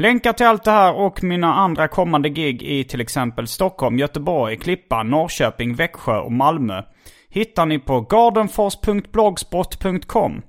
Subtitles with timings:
[0.00, 4.56] Länkar till allt det här och mina andra kommande gig i till exempel Stockholm, Göteborg,
[4.56, 6.82] Klippan, Norrköping, Växjö och Malmö
[7.28, 10.42] hittar ni på gardenfors.blogspot.com.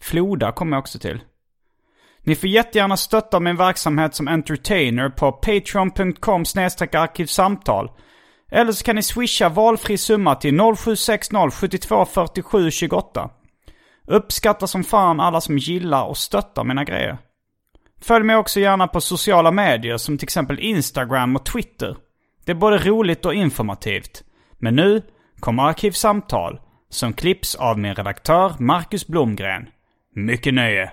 [0.00, 1.20] Floda kommer jag också till.
[2.22, 6.44] Ni får jättegärna stötta min verksamhet som entertainer på patreon.com
[6.92, 7.90] arkivsamtal.
[8.50, 13.30] Eller så kan ni swisha valfri summa till 0760 72 47 28.
[14.06, 17.18] Uppskattar som fan alla som gillar och stöttar mina grejer.
[18.02, 21.96] Följ mig också gärna på sociala medier som till exempel Instagram och Twitter.
[22.44, 24.24] Det är både roligt och informativt.
[24.58, 25.02] Men nu
[25.40, 29.66] kommer Arkivsamtal som klipps av min redaktör Marcus Blomgren.
[30.14, 30.92] Mycket nöje!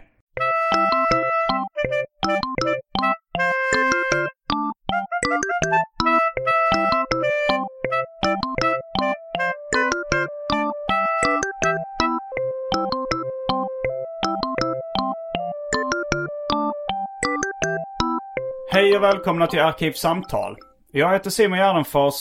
[18.88, 20.58] Hej och välkomna till Arkivsamtal.
[20.92, 22.14] Jag heter Simon Gärdenfors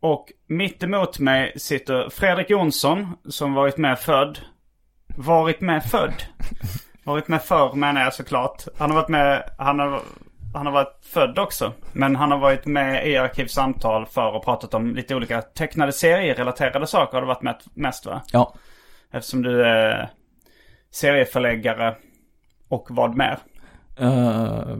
[0.00, 4.38] och mitt emot mig sitter Fredrik Jonsson som varit med född.
[5.16, 6.14] Varit med född?
[7.04, 8.62] Varit med förr menar jag såklart.
[8.78, 10.00] Han har varit med, han har,
[10.54, 11.72] han har varit född också.
[11.92, 16.86] Men han har varit med i Arkivsamtal för och pratat om lite olika tecknade serierelaterade
[16.86, 18.22] saker har du varit med mest va?
[18.32, 18.54] Ja.
[19.12, 20.10] Eftersom du är
[20.90, 21.94] serieförläggare
[22.68, 23.38] och vad mer?
[24.00, 24.76] Uh,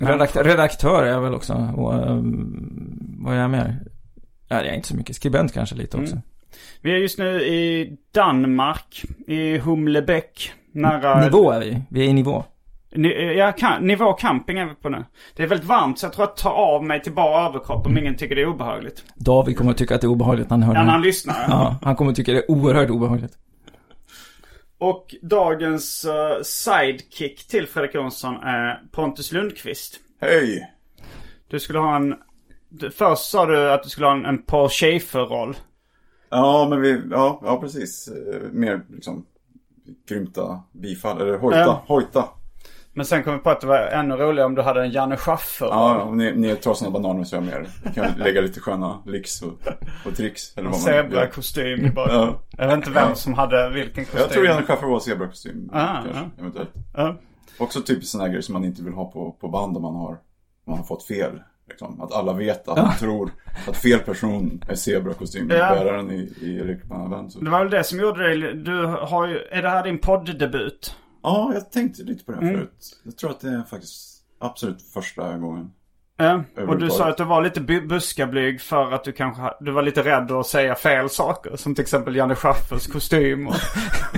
[0.00, 1.52] redaktör, redaktör är jag väl också.
[1.76, 2.20] Och, uh,
[3.18, 3.80] vad är jag mer?
[4.48, 5.16] Ja, jag är inte så mycket.
[5.16, 6.12] Skribent kanske lite också.
[6.12, 6.22] Mm.
[6.80, 10.52] Vi är just nu i Danmark, i Humlebäck.
[10.72, 11.20] Nära...
[11.20, 11.82] Nivå är vi.
[11.90, 12.44] Vi är i nivå.
[12.96, 15.04] Ni, ja, kan, nivå camping är vi på nu.
[15.36, 17.98] Det är väldigt varmt så jag tror att ta av mig till bara överkropp om
[17.98, 19.04] ingen tycker det är obehagligt.
[19.14, 21.02] David kommer att tycka att det är obehagligt när han hör Ja, det när han
[21.02, 21.44] lyssnar.
[21.48, 23.32] Ja, han kommer att tycka det är oerhört obehagligt.
[24.78, 30.00] Och dagens eh, sidekick till Fredrik Jonsson är Pontus Lundqvist.
[30.20, 30.70] Hej!
[31.48, 32.14] Du skulle ha en...
[32.68, 35.56] du- Först sa du att du skulle ha en, en Paul Schaefer-roll.
[36.28, 38.08] Ja, men vi, ja, ja precis.
[38.08, 39.26] Eh, Mer liksom
[40.08, 41.84] grymta bifall, eller hojta, Ja.
[41.86, 42.28] hojta.
[42.96, 45.16] Men sen kom vi på att det var ännu roligare om du hade en Janne
[45.16, 45.66] Schaffer.
[45.66, 47.68] Ja, om ni, ni tar sådana bananer så är jag mer.
[47.94, 49.52] Kan jag lägga lite sköna licks och,
[50.06, 50.56] och tricks.
[50.56, 52.16] Eller vad man Zebra-kostym början.
[52.16, 52.40] Ja.
[52.58, 54.20] Jag vet inte vem som hade vilken kostym.
[54.20, 55.70] Jag tror Janne Schaffer var zebrakostym.
[55.72, 56.40] Ah, kanske, ja.
[56.40, 56.70] eventuellt.
[56.94, 57.16] Ja.
[57.58, 60.18] Också typiskt sådana grejer som man inte vill ha på, på band om man har,
[60.66, 61.42] man har fått fel.
[61.68, 62.00] Liksom.
[62.00, 63.30] Att alla vet att man tror
[63.68, 65.50] att fel person är zebrakostym.
[65.50, 66.02] Ja.
[66.02, 67.32] I, i Rick Band.
[67.32, 67.40] Så.
[67.40, 68.54] Det var väl det som gjorde dig...
[68.54, 69.38] Du har ju...
[69.50, 70.96] Är det här din podddebut?
[71.24, 72.54] Ja, jag tänkte lite på det Mm.
[72.54, 73.00] förut.
[73.04, 75.70] Jag tror att det är faktiskt absolut första gången.
[76.16, 76.44] Ja.
[76.68, 79.42] Och du sa att du var lite bu- buskablyg för att du kanske...
[79.60, 81.56] Du var lite rädd att säga fel saker.
[81.56, 83.54] Som till exempel Janne Schaffers kostym och...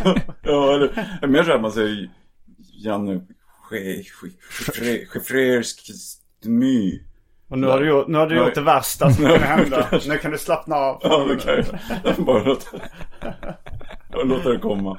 [0.43, 2.11] Ja, eller jag är mer rädd man säger
[2.85, 3.21] Janne
[5.13, 6.99] Schäffrers kostym.
[7.49, 9.89] Och nu har du gjort, nu har du gjort det värsta som kunde hända.
[10.09, 11.01] Nu kan du slappna av.
[11.03, 12.25] Ja, det kan jag.
[12.27, 12.43] Bara
[14.25, 14.99] låta, det komma.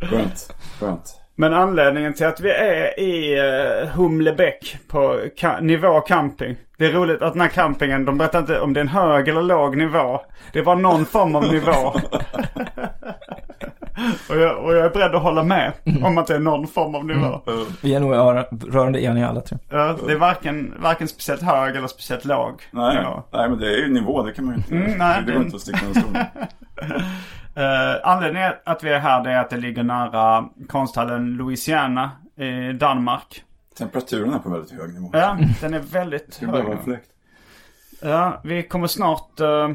[0.00, 0.54] Skönt.
[0.80, 1.20] Skönt.
[1.36, 6.56] Men anledningen till att vi är i uh, Humlebäck på ka- nivå camping.
[6.78, 9.28] Det är roligt att den här campingen, de berättar inte om det är en hög
[9.28, 10.20] eller låg nivå.
[10.52, 11.72] Det var någon form av nivå.
[14.30, 15.72] och, jag, och jag är beredd att hålla med
[16.04, 17.40] om att det är någon form av nivå.
[17.82, 19.58] Vi är nog rör- rörande eniga alla tre.
[19.70, 22.62] Ja, det är varken, varken speciellt hög eller speciellt låg.
[22.70, 24.22] Nej, nej, men det är ju nivå.
[24.22, 24.74] Det kan man ju inte.
[24.74, 26.26] Mm, nej, det går inte att sticka under.
[27.56, 32.72] Uh, anledningen att vi är här det är att det ligger nära konsthallen Louisiana i
[32.72, 33.42] Danmark.
[33.78, 35.10] Temperaturen är på väldigt hög nivå.
[35.12, 36.78] Ja, den är väldigt hög.
[36.84, 37.08] fläkt.
[38.02, 39.40] Ja, vi kommer snart...
[39.40, 39.70] eh,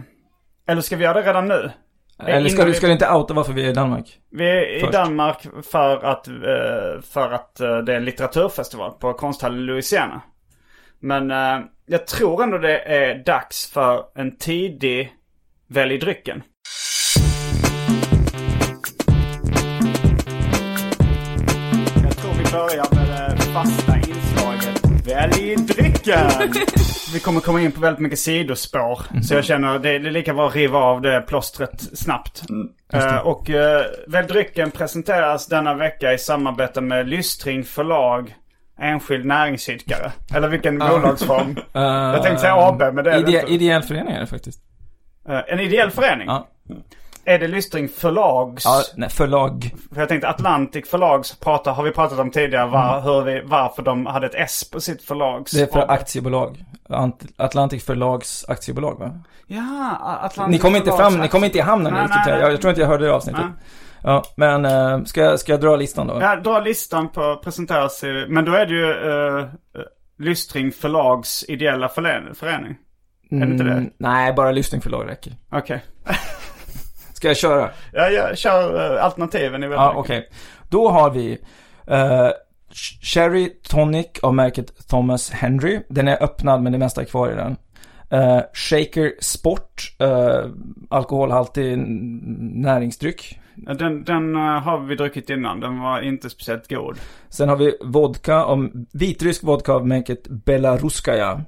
[0.68, 1.72] eller ska vi göra det redan nu?
[2.20, 4.20] Eller ska vi- ska du inte outa varför vi är i Danmark?
[4.32, 4.94] Vi är i Först.
[4.94, 10.22] Danmark för att, eh, för att det är en litteraturfestival på konsthallen Louisiana.
[11.00, 11.30] Men
[11.86, 15.14] jag tror ändå det är dags för en tidig
[15.68, 16.44] välj drycken.
[22.70, 26.30] Börjar med det fasta inslaget Välj drycken!
[27.14, 29.02] Vi kommer komma in på väldigt mycket sidospår.
[29.24, 32.44] Så jag känner det är lika bra att riva av det plåstret snabbt.
[32.94, 33.56] Eh, och uh,
[34.08, 38.36] Välj drycken presenteras denna vecka i samarbete med Lystring förlag.
[38.82, 40.12] Enskild näringsidkare.
[40.36, 41.58] Eller vilken bolagsform.
[41.74, 43.54] Jag tänkte säga AB, men det är det Ide- inte.
[43.54, 44.60] Ideell förening är det faktiskt.
[45.30, 46.28] Eh, en ideell förening?
[46.28, 46.48] Ja.
[47.30, 48.66] Är det Lystring förlags?
[48.66, 49.74] Ja, nej, förlag.
[49.94, 53.84] För jag tänkte Atlantic förlags pratar, har vi pratat om tidigare var, hur vi, varför
[53.84, 55.52] de hade ett S på sitt förlags.
[55.52, 56.64] Det är för aktiebolag.
[56.90, 59.20] Ant- Atlantic förlags aktiebolag va?
[59.48, 62.42] Ja, Atlantic Ni kom inte fram, ni kom inte i hamnen Nej, riktigt nej, här.
[62.42, 63.42] Jag, jag tror inte jag hörde det avsnittet.
[63.42, 63.54] Nej.
[64.04, 66.18] Ja, men äh, ska, jag- ska jag dra listan då?
[66.22, 69.46] Ja, dra listan på presenteras men då är det ju uh,
[70.20, 72.76] Lystring förlags ideella förening.
[73.32, 73.72] Är det inte det?
[73.72, 75.34] Mm, nej, bara lyssning förlag räcker.
[75.52, 75.84] Okej.
[77.20, 77.70] Ska jag köra?
[77.94, 80.30] Ja, jag kör eh, alternativen i Ja, väldigt okej.
[80.70, 81.38] Då har vi
[81.88, 82.30] eh,
[83.02, 85.82] Cherry Tonic av märket Thomas Henry.
[85.90, 87.56] Den är öppnad men det mesta är kvar i den.
[88.10, 90.52] Eh, Shaker Sport, uh,
[90.90, 91.78] alkoholhaltig
[92.38, 93.40] näringsdryck.
[93.56, 95.60] Den, den har vi druckit innan.
[95.60, 96.98] Den var inte speciellt god.
[97.30, 101.42] Sen har vi vodka, om, vitrysk vodka av märket Belaruskaya.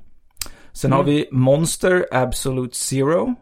[0.72, 3.36] Sen har vi Monster Absolute Zero.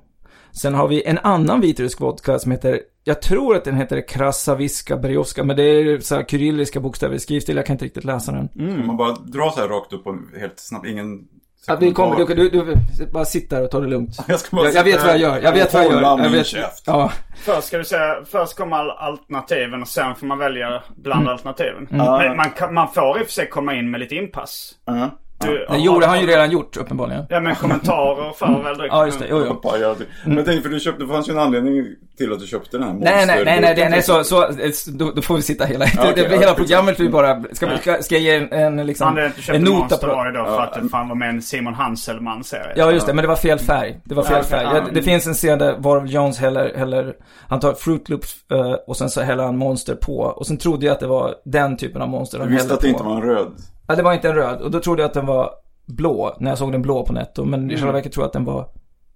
[0.52, 4.98] Sen har vi en annan vitrysk vodka som heter, jag tror att den heter Krasaviska
[4.98, 8.32] Berjovska, men det är så här kyrilliska bokstäver i skrivstil, jag kan inte riktigt läsa
[8.32, 8.48] den.
[8.48, 10.88] Kan man bara dra så här rakt upp och helt snabbt.
[10.88, 11.20] Ingen...
[11.68, 12.76] Ja, vi kommer, du, du, du,
[13.14, 14.18] bara sitt där och ta det lugnt.
[14.28, 16.24] Jag ska bara Jag, jag vet vad jag gör, jag vet vad jag gör.
[16.24, 16.84] Jag vet, käft.
[16.86, 21.22] ja, Först ska du säga, först kommer all- alternativen och sen får man välja bland
[21.22, 21.34] Mm.
[21.34, 21.88] alternativen.
[21.90, 24.72] Men man, kan, man får i och för sig komma in med lite inpass.
[24.86, 25.10] Ja.
[25.40, 27.26] Du, det gjorde han ju redan gjort uppenbarligen.
[27.30, 28.98] Ja men kommentarer för väl drycken.
[28.98, 29.62] Ja, just det, jo, jo.
[29.82, 29.96] Jag-
[30.26, 31.86] Men jag tänkte, för du köpte, det fanns ju en anledning
[32.18, 34.46] till att du köpte den här Nej, nej, nej, nej, nej, nej så, så,
[34.94, 37.68] då, då får vi sitta hela, okej, det blir ja, hela programmet blir bara, ska,
[37.68, 39.80] vi- ska, ska jag ge en, en liksom, Anledningen till att en jag köpte nota
[39.90, 42.74] Monster på, var ju då för att det fan var med en Simon Hanselman-serie.
[42.76, 44.00] Ja just det, men det var fel färg.
[44.06, 44.64] Det var fel Ja, färg.
[44.64, 44.76] ja.
[44.76, 47.14] Ja, det finns en scen där Varv Jones häller, häller,
[47.48, 50.18] han tar Fruit Loops eh, och sen så häller han Monster på.
[50.20, 52.74] Och sen trodde jag att det var den typen av Monster Du han visste hällde
[52.76, 52.92] att det på.
[52.92, 53.52] inte var en röd.
[53.90, 54.62] Ja, det var inte en röd.
[54.62, 55.50] Och då trodde jag att den var
[55.88, 57.46] blå, när jag såg den blå på netto.
[57.46, 57.72] Men Mm.
[57.72, 58.68] i själva verket tror jag att den var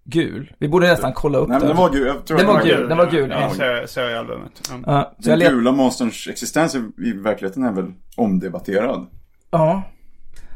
[0.05, 0.53] gul.
[0.59, 1.73] Vi borde nästan kolla upp Nej, men det.
[1.73, 2.07] den var gul.
[2.07, 3.83] Jag tror Den att var gul, den var gul, Ja, ja.
[3.83, 4.51] så, så i albumet.
[4.69, 4.75] Ja.
[4.85, 5.49] Ja, så Den jag let...
[5.51, 7.85] gula monsterns existens i, verkligheten är väl
[8.17, 9.05] omdebatterad.
[9.51, 9.83] Ja.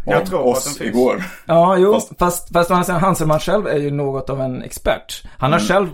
[0.06, 0.96] Jag Av tror att oss den finns.
[0.96, 1.24] igår.
[1.46, 5.24] Ja, jo, Fast- fast, fast, Hanselman själv är ju något av en expert.
[5.38, 5.88] Han har själv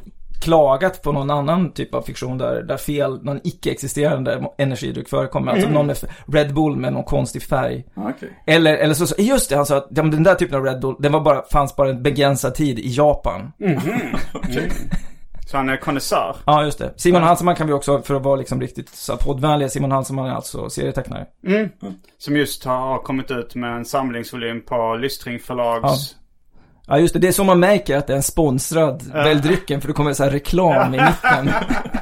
[0.44, 5.52] klagat på någon annan typ av fiktion där, där fel, någon icke-existerande energidryck förekommer.
[5.52, 5.98] Alltså någon med
[6.28, 7.86] Red Bull med någon konstig färg.
[7.94, 8.40] Ja, Okej.
[8.48, 10.82] Eller, eller så, så, just det, han sa att ja, den där typen av Red
[10.82, 13.52] Bull, den var bara, fanns bara en begränsad tid i Japan.
[15.48, 16.36] Så han är konnässör.
[16.46, 16.94] Ja, just det.
[16.96, 20.32] Simon Hanselman kan vi också, för att vara liksom riktigt så poddvänliga, Simon Hanselman är
[20.32, 21.26] alltså serietecknare.
[22.18, 26.16] Som just har kommit ut med en samlingsvolym på Lystring förlags...
[26.88, 27.20] Ja, just det.
[27.20, 30.14] Det är så man märker att det är en sponsrad Välj drycken, för det kommer
[30.14, 31.54] så här reklam i mitten.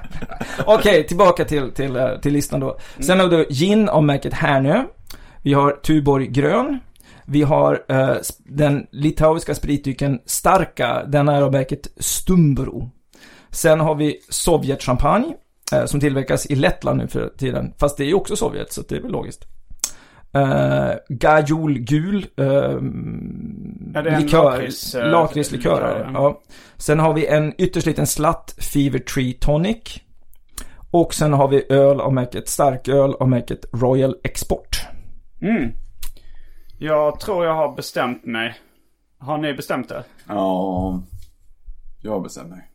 [0.66, 2.78] Okej, tillbaka till, till, eh, till listan då.
[3.00, 4.84] Sen har du gin av märket Härnö.
[5.42, 6.80] Vi har Tuborg grön.
[7.26, 11.04] Vi har eh, den litauiska spritdrycken Starka.
[11.08, 12.90] Den är av märket Stumbro.
[13.50, 15.34] Sen har vi Sovjetchampagne.
[15.74, 17.74] Eh, som tillverkas i Lettland nu för tiden.
[17.80, 19.46] Fast det är ju också Sovjet, så det är väl logiskt.
[20.38, 22.26] Uh, Gajol gul.
[22.40, 22.48] Uh,
[23.94, 25.98] Ja, det är en likör, lakrits, eh, lakritslikör.
[25.98, 26.42] likör, Ja.
[26.78, 30.00] Sen har vi en ytterst liten slatt Fever Tree Tonic.
[30.92, 34.82] Och sen har vi öl av märket starköl av märket Royal Export.
[35.42, 35.72] Mm.
[36.80, 38.56] Jag tror jag har bestämt mig.
[39.18, 40.04] Har ni bestämt det?
[40.28, 41.04] Ja,
[42.02, 42.70] jag har bestämt mig.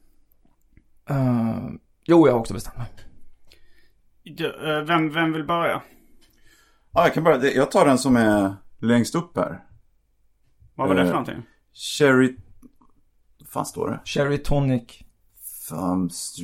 [1.10, 1.68] Eh,
[2.04, 2.86] jo, jag har också bestämt mig.
[4.24, 4.46] Du,
[4.76, 5.82] eh, vem, vem vill börja?
[6.96, 9.60] Ja, jag kan bara, det- jag tar den som är längst upp här.
[10.74, 11.42] Vad var det för Eh, någonting?
[11.98, 12.36] Cherry...
[13.40, 14.00] Vad fan står det?
[14.04, 14.82] Cherry tonic.
[15.68, 16.36] Thumbs...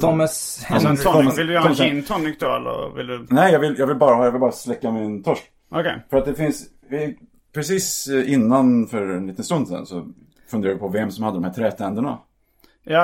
[0.00, 1.38] Thomas Alltså en tonic.
[1.38, 3.26] Vill du göra en Thomas- gin tonic då eller vill du?
[3.30, 5.42] Nej, jag vill, jag vill bara jag vill bara släcka min torsk.
[5.70, 6.06] Okej.
[6.10, 7.18] För att det finns, vi-
[7.54, 10.06] precis innan för en liten stund sedan så
[10.50, 12.18] funderade jag på vem som hade de här trätänderna.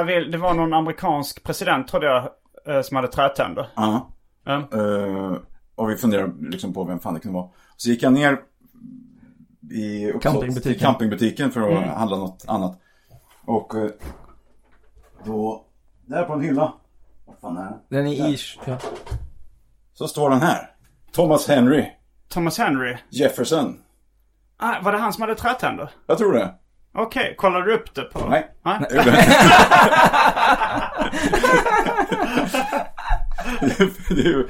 [0.07, 2.29] Vill, det var någon amerikansk president trodde jag
[2.77, 3.67] eh, som hade trätänder.
[3.77, 4.11] Ja.
[4.45, 4.69] Ja.
[4.73, 5.37] Eh,
[5.79, 7.49] och vi funderade liksom på vem fan det kunde vara.
[7.77, 8.39] Så gick jag ner
[9.71, 10.73] i, Uppsala- Campingbutiken.
[10.73, 12.81] i campingbutiken för att handla något annat.
[13.45, 13.91] Och eh,
[15.25, 15.65] då,
[16.07, 16.73] där på en hylla.
[17.27, 17.75] Vart fan är den?
[17.89, 18.59] Den är ish.
[18.65, 18.79] Ja.
[19.95, 20.71] Så står den här.
[21.13, 21.87] Thomas Henry
[22.29, 22.97] Thomas Henry.
[23.11, 23.79] Jefferson.
[24.57, 25.91] Ah, var det han som hade trätänder?
[26.07, 26.55] Jag tror det.
[26.95, 28.29] Okej, kollade du upp det på?
[28.29, 28.49] Nej.
[28.63, 28.81] Nej.
[33.61, 34.47] det är det är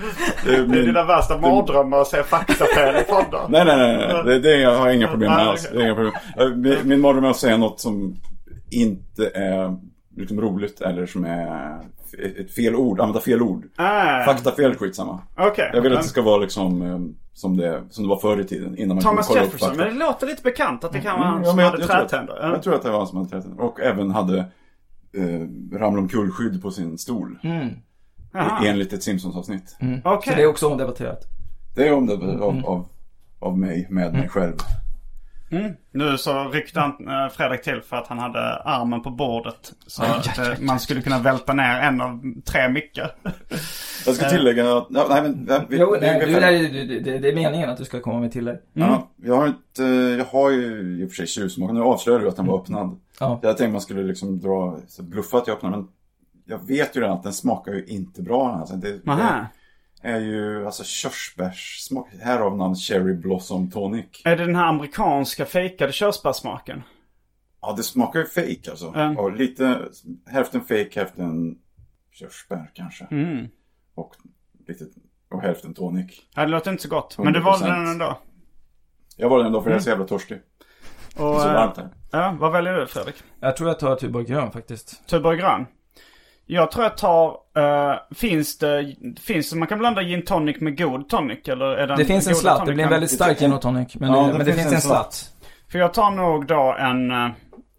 [0.47, 3.47] Det är min, dina värsta mardrömmar att se faktafel i poddar.
[3.49, 3.97] Nej, nej, nej.
[4.25, 4.25] nej.
[4.25, 5.69] Det, det har jag inga problem med alls.
[5.73, 6.13] Det är inga problem.
[6.39, 8.17] Eh, Min, min mardröm är att säga något som
[8.71, 9.77] inte är
[10.17, 11.79] liksom roligt eller som är
[12.41, 13.01] ett fel ord.
[13.01, 13.65] Använda fel ord.
[13.77, 15.21] Ah, Faktafel, skitsamma.
[15.39, 15.71] Okej.
[15.75, 16.99] Jag vill att det ska vara liksom eh,
[17.35, 18.79] som det, som det var förr i tiden.
[18.79, 19.69] Innan man Thomas kunde kolla upp Jefferson.
[19.69, 19.85] fakta.
[19.85, 21.97] Men det låter lite bekant att det kan vara han Mm, som hade jag tror
[22.01, 22.39] att- trätänder.
[22.43, 22.49] Ja.
[22.51, 23.65] Jag tror att det var han som hade trätänder.
[23.65, 27.39] Och även hade eh, ramla omkullskydd på sin stol.
[28.33, 28.67] Jaha.
[28.67, 29.77] Enligt ett Simpsons-avsnitt.
[29.81, 30.01] Mm.
[30.05, 30.33] Okej.
[30.33, 31.21] Så det är också omdebatterat.
[31.75, 32.89] Det är om det av, av,
[33.41, 34.55] av mig, med mig själv.
[35.93, 39.73] Nu så ryckte han, eh, Fredrik till för att han hade armen på bordet.
[39.87, 43.11] Så att eh, man skulle kunna välta ner en av tre mickar.
[44.07, 44.87] Jag ska tillägga att...
[44.91, 47.29] Ja, nej, men, ja, vi, Jo, vi- nej, vi- du, nej, det, det, det, det
[47.29, 48.57] är meningen att du ska komma med tillägg.
[48.73, 49.83] Ja, jag har inte,
[50.19, 51.75] jag har ju i och för sig tjuvsmakat.
[51.75, 53.01] Nu avslöjade du att den var öppnad.
[53.21, 53.39] Ja.
[53.43, 55.89] Jag tänkte man skulle liksom dra, bluffa att jag öppnar men
[56.49, 58.51] jag vet ju redan att den smakar ju inte bra.
[58.53, 58.77] Alltså.
[58.77, 59.47] Det, Aha.
[60.03, 62.09] det är ju alltså körsbärssmak.
[62.23, 64.07] Härav namn Cherry Blossom Tonic.
[64.25, 66.83] Är det den här amerikanska fejkade körsbärssmaken?
[67.61, 68.93] Ja, det smakar ju fake alltså.
[68.97, 69.19] Mm.
[69.19, 69.89] Och lite,
[70.27, 71.59] hälften fake, hälften
[72.13, 73.05] körsbär kanske.
[73.11, 73.47] Mm.
[73.95, 74.15] Och
[74.69, 74.85] lite,
[75.31, 76.21] och hälften tonic.
[76.35, 77.19] Ja, det låter inte så gott.
[77.19, 77.69] Men du valde 100%.
[77.69, 78.19] den ändå.
[79.17, 80.39] Jag var den ändå för jag är så jävla törstig.
[81.17, 81.89] Det Och, är så eh, varmt här.
[82.11, 83.15] ja, vad väljer du Fredrik?
[83.41, 85.07] Jag tror jag tar Tuborg grön faktiskt.
[85.09, 85.67] Tuborg grön.
[86.51, 90.79] Jag tror jag tar, eh, finns det, finns det, man kan blanda gin tonic med
[90.79, 93.53] god tonic eller är den Det finns en slatt, det blir en väldigt stark gin
[93.53, 93.95] och tonic.
[93.95, 95.33] Men, Ja, det, det men det finns finns en slatt.
[95.73, 97.31] För jag tar nog då en uh,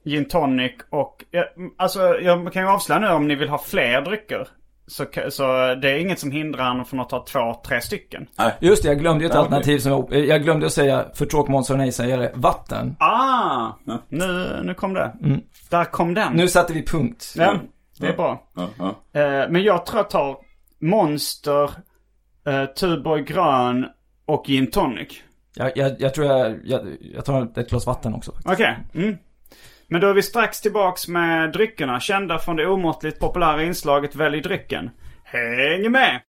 [0.06, 1.42] gin tonic och, eh,
[1.78, 4.48] alltså jag kan ju avslöja nu om ni vill ha fler drycker.
[4.88, 5.42] Så, så
[5.76, 8.28] det är inget som hindrar en från att ta två, tre stycken.
[8.60, 11.74] Just det, jag glömde ju ett alternativ som jag, jag glömde att säga för tråkmånsar
[11.74, 12.96] och nej-sägare, vatten.
[13.00, 13.68] Ah!
[14.10, 15.14] Nu, nu kom det.
[15.70, 16.34] Där kom den.
[16.34, 17.34] Nu satte vi punkt.
[17.38, 17.56] Ja,
[18.00, 18.50] det är bra.
[18.56, 19.20] Ja, ja.
[19.22, 20.38] Eh, men jag tror jag tar
[20.82, 21.64] Monster,
[22.48, 23.86] uh, Tuborg grön
[24.26, 25.22] och gin tonic.
[25.56, 26.82] Jag, jag, jag tror jag, jag,
[27.14, 28.32] jag tar ett glas vatten också.
[28.46, 28.78] Okej.
[28.94, 29.18] Mm.
[29.88, 32.00] Men då är vi strax tillbaks med dryckerna.
[32.00, 34.90] Kända från det omåttligt populära inslaget Välj drycken.
[35.24, 36.22] Häng med!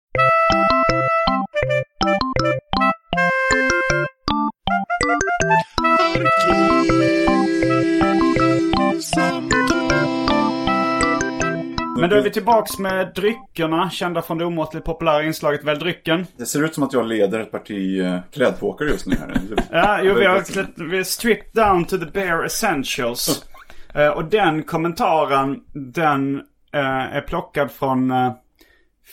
[12.08, 13.90] Men då är vi tillbaks med dryckerna.
[13.90, 16.26] Kända från det omåttligt populära inslaget Välj drycken.
[16.36, 19.40] Det ser ut som att jag leder ett parti eh, klädpoker just nu här.
[19.70, 23.44] Ja, jo, vi har klätt, vi stripped down to the bare essentials.
[23.94, 25.60] Eh, och den kommentaren,
[25.94, 26.36] den
[26.72, 28.12] eh, är plockad från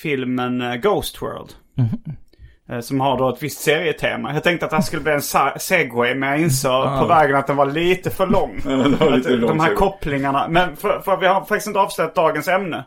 [0.02, 1.54] filmen Ghost World.
[1.78, 1.86] Eh,
[2.82, 4.34] som har då ett visst serietema.
[4.34, 7.36] Jag tänkte att det här skulle bli en sa- segway, men jag insåg på vägen
[7.36, 8.62] att den var lite för lång.
[9.00, 9.76] det lite lång de här segway.
[9.76, 10.48] kopplingarna.
[10.50, 12.84] Men för, för vi har faktiskt inte avslöjat dagens ämne.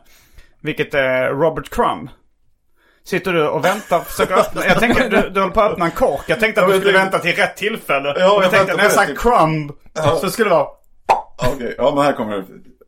[0.61, 2.09] Vilket är Robert Crumb.
[3.05, 4.65] Sitter du och väntar, försöker öppna.
[4.65, 6.23] Jag tänker du, du håller på att öppna en kork.
[6.27, 8.07] Jag tänkte att Ja, du skulle det- vänta till rätt tillfälle.
[8.09, 9.71] Ja, jag jag tänkte när jag rätt crumb
[10.21, 10.67] så skulle det vara...
[11.53, 12.43] Okej, ja men här kommer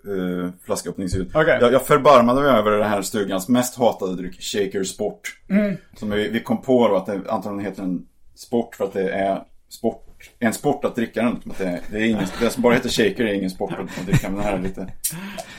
[0.08, 1.31] uh, flasköppningsljud.
[1.34, 1.58] Okej.
[1.62, 5.22] Jag, jag förbarmade mig över den här stugans mest hatade dryck, Shaker Sport.
[5.50, 5.77] Mm.
[5.98, 8.05] Som vi, vi kom på då att det antagligen heter en
[8.36, 10.08] sport för att det är sport.
[10.39, 11.41] En sport att dricka den.
[11.51, 14.29] Att det, det är ingen, det som bara heter shaker är ingen sport att dricka.
[14.29, 14.88] Men den här är lite,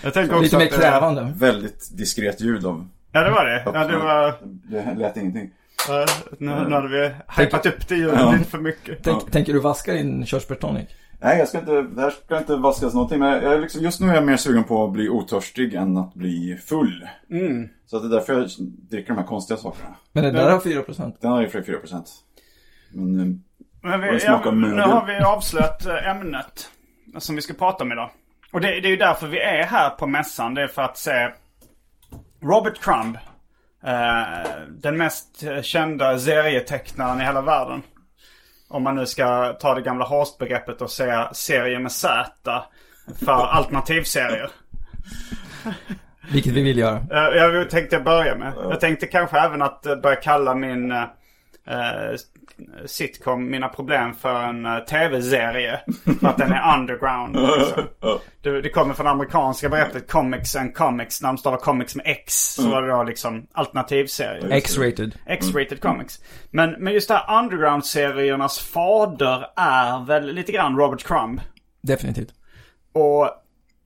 [0.02, 1.32] Jag tänker också Lite mer eh, krävande.
[1.36, 2.88] väldigt diskret ljud av.
[3.12, 3.62] Ja det var det.
[3.64, 4.34] Ja det var...
[4.70, 5.50] Det lät ingenting.
[5.90, 6.06] Uh,
[6.38, 7.10] nu, nu hade vi
[7.42, 8.32] hypat upp det ljudet Ja.
[8.32, 8.98] lite för mycket.
[9.02, 10.88] Tänk, Tänker du vaska din körsbärstonic?
[11.22, 13.18] Nej, jag ska inte, det här ska inte vaskas någonting.
[13.18, 16.14] Men jag liksom, just nu är jag mer sugen på att bli otörstig än att
[16.14, 17.08] bli full.
[17.30, 17.68] Mm.
[17.86, 18.48] Så att det är därför jag
[18.90, 19.94] dricker de här konstiga sakerna.
[20.12, 21.12] Men det där har 4%.
[21.20, 22.04] Den har ju 4%.
[22.90, 23.26] Men eh,
[23.82, 26.70] Men vi, ja, nu har vi avslöjat eh, ämnet.
[27.18, 28.10] som vi ska prata om idag.
[28.52, 30.54] Och det, det är ju därför vi är här på mässan.
[30.54, 31.28] Det är för att se
[32.42, 33.18] Robert Crumb.
[33.84, 37.82] Eh, den mest kända serietecknaren i hela världen.
[38.72, 42.32] Om man nu ska ta det gamla Horst-begreppet och säga serie med Z
[43.24, 44.50] för alternativserier.
[46.32, 46.96] Vilket vi vill göra.
[47.10, 48.52] Eh, Jag tänkte börja med.
[48.56, 50.90] Jag tänkte kanske även att eh, börja kalla min
[51.66, 52.16] eh,
[52.86, 55.80] sitcom Mina problem för en eh, tv-serie.
[56.20, 57.36] För att den är underground.
[57.58, 57.84] Liksom.
[58.42, 61.22] Det, det kommer från amerikanska begreppet comics and comics.
[61.22, 64.56] När de stavar comics med X så var det då liksom alternativserie.
[64.56, 65.14] X-rated.
[65.26, 66.20] X-rated comics.
[66.50, 71.40] Men, men just det här underground-seriernas fader är väl lite grann Robert Crumb.
[71.82, 72.34] Definitivt.
[72.92, 73.30] Och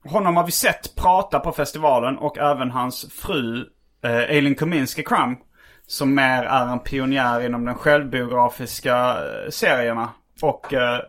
[0.09, 3.65] honom har vi sett prata på festivalen och även hans fru
[4.03, 5.37] eh, Eileen Kominski Crumb.
[5.87, 10.09] Som mer är en pionjär inom den självbiografiska eh, serierna.
[10.41, 10.99] Och eh,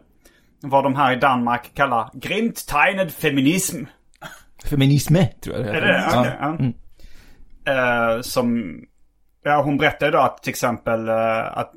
[0.61, 3.85] vad de här i Danmark kallar grimttegned feminism.
[4.65, 5.87] Feminisme, tror jag det Är heter.
[5.87, 6.09] det det?
[6.13, 6.21] Ja.
[6.21, 6.47] Okej, ja.
[6.49, 6.75] Mm.
[8.17, 8.77] Eh, som,
[9.45, 11.73] ja hon berättade då att till exempel eh, att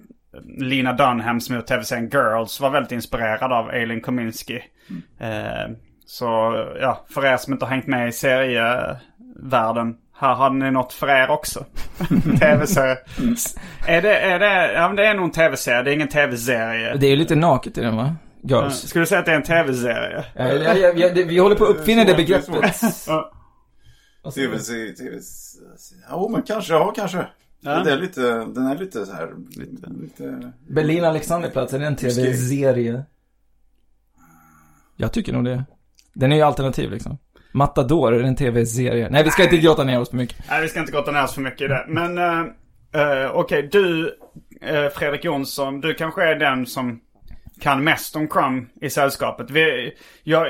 [0.58, 4.60] Lina Dunham som gjort tv-serien Girls var väldigt inspirerad av Eileen Kominski.
[5.20, 5.72] Eh,
[6.06, 6.26] så
[6.82, 9.98] ja, för er som inte har hängt med i serievärlden.
[10.22, 11.66] Här har ni något för er också.
[12.40, 12.98] tv-serie.
[13.88, 15.84] Är det, är det, ja men det är nog en tv-serie.
[15.84, 16.96] Det är ingen tv-serie.
[16.98, 18.16] Det är ju lite naket i den va?
[18.44, 18.76] Girls.
[18.88, 20.26] Skulle du säga att det är en tv-serie?
[20.36, 22.48] Ja, ja, ja, ja, det- vi håller på att uppfinna det begreppet.
[24.36, 25.56] TVC, TVC.
[26.10, 27.28] Ja, men kanske, ja kanske.
[27.62, 27.84] Ja.
[27.84, 30.52] Det är lite, den är lite så här, lite, lite...
[30.70, 33.04] Berlin Alexanderplatz, är det en tv-serie?
[34.96, 35.64] Jag tycker nog det.
[36.14, 37.18] Den är ju alternativ liksom.
[37.52, 39.08] Matador, är det en tv-serie?
[39.10, 40.50] Nej, vi ska inte grotta ner oss för mycket.
[40.50, 41.86] Nej, vi ska inte grotta ner oss för mycket i det.
[41.88, 42.40] Men eh,
[43.02, 44.18] eh, okej, du
[44.62, 47.02] eh, Fredrik Jonsson, du kanske är den som
[47.62, 49.52] kan mest om Crumb i sällskapet.
[49.52, 49.94] Vi,
[50.24, 50.48] jag,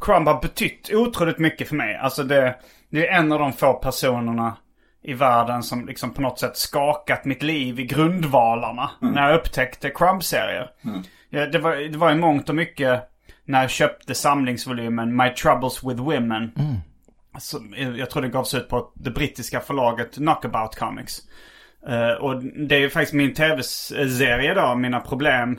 [0.00, 1.96] Crumb har betytt otroligt mycket för mig.
[1.96, 2.56] Alltså det,
[2.90, 4.56] det är en av de få personerna
[5.02, 8.90] i världen som liksom på något sätt skakat mitt liv i grundvalarna.
[9.00, 10.70] När jag upptäckte Crumb-serier.
[11.30, 13.02] Ja, det, var, det var i mångt och mycket
[13.50, 16.52] när jag köpte samlingsvolymen My Troubles with Women.
[17.38, 21.18] Som, jag tror det gavs ut på det brittiska förlaget Knockabout Comics.
[21.88, 25.58] Eh, och det är ju faktiskt min tv-serie då, Mina Problem.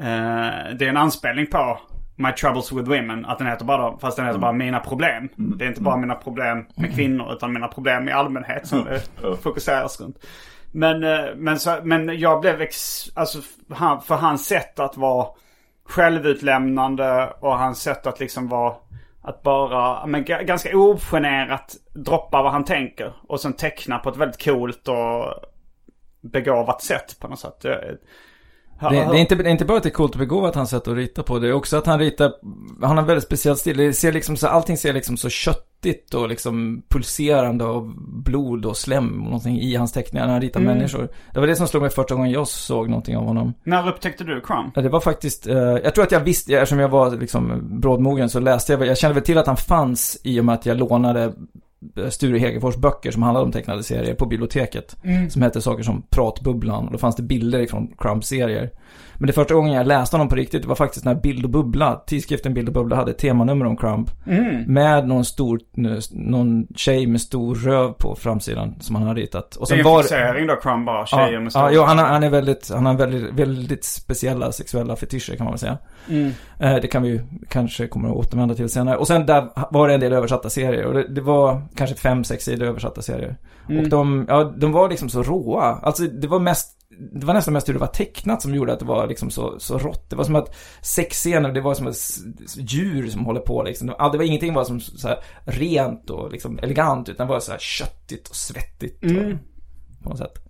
[0.00, 1.80] Eh, det är en anspelning på
[2.16, 3.24] My Troubles with Women.
[3.24, 5.28] Att den heter bara, fast den heter bara Mina Problem.
[5.36, 9.02] Det är inte bara mina problem med kvinnor utan mina problem i allmänhet som det
[9.42, 10.16] fokuseras runt.
[10.72, 13.38] Men, eh, men, så, men jag blev ex, alltså
[13.70, 15.26] han, för hans sätt att vara
[15.84, 18.74] självutlämnande och hans sätt att liksom vara
[19.22, 23.12] att bara, men ganska ogenerat droppa vad han tänker.
[23.28, 25.34] Och sen teckna på ett väldigt coolt och
[26.20, 27.64] begåvat sätt på något sätt.
[28.80, 30.70] Det, Det, är inte, det är inte bara att det är coolt och begåvat hans
[30.70, 32.32] sätt att rita på, det är också att han ritar,
[32.82, 33.76] han har en väldigt speciell stil.
[33.76, 37.82] Det ser liksom så, allting ser liksom så köttigt och liksom pulserande och
[38.24, 41.08] blod och slem och någonting i hans teckningar när han ritar människor.
[41.32, 43.54] Det var det som slog mig första gången jag såg någonting av honom.
[43.64, 44.72] När upptäckte du Crumb?
[44.74, 48.30] Ja, det var faktiskt, eh, jag tror att jag visste, eftersom jag var liksom brådmogen
[48.30, 50.76] så läste jag, jag kände väl till att han fanns i och med att jag
[50.76, 51.32] lånade
[52.10, 54.96] Sture Hegerfors böcker som handlade om tecknade serier på biblioteket.
[55.30, 58.70] Som hette saker som Pratbubblan och då fanns det bilder från Crumb-serier.
[59.18, 61.50] Men det första gången jag läste honom på riktigt det var faktiskt när Bild och
[61.50, 64.10] Bubbla, tidskriften Bild och Bubbla hade ett temanummer om Crumb.
[64.66, 65.60] Med någon stor,
[66.12, 69.56] någon tjej med stor röv på framsidan som han hade ritat.
[69.56, 71.06] Och Det är sen en var fixering då, Crumb bara.
[71.06, 73.84] Tjejer ja, med ja, stora jo, han, har- han är väldigt, han har väldigt, väldigt
[73.84, 75.78] speciella sexuella fetischer kan man väl säga.
[76.58, 78.96] Eh, det kan vi ju kanske kommer att återvända till senare.
[78.96, 80.84] Och sen där var det en del översatta serier.
[80.84, 83.36] Och det, det var kanske fem, sex sidor översatta serier.
[83.82, 85.62] Och de, ja, de var liksom så råa.
[85.82, 88.78] Alltså det var mest, det var nästan mest hur det var tecknat som gjorde att
[88.78, 90.10] det var liksom så, så rått.
[90.10, 91.96] Det var som att sexscener, det var som ett
[92.56, 93.86] djur som håller på liksom.
[93.86, 97.58] Det var ingenting var som så här rent och liksom elegant, utan var så här
[97.58, 99.02] köttigt och svettigt.
[99.02, 99.38] Och,
[100.02, 100.44] på något sätt.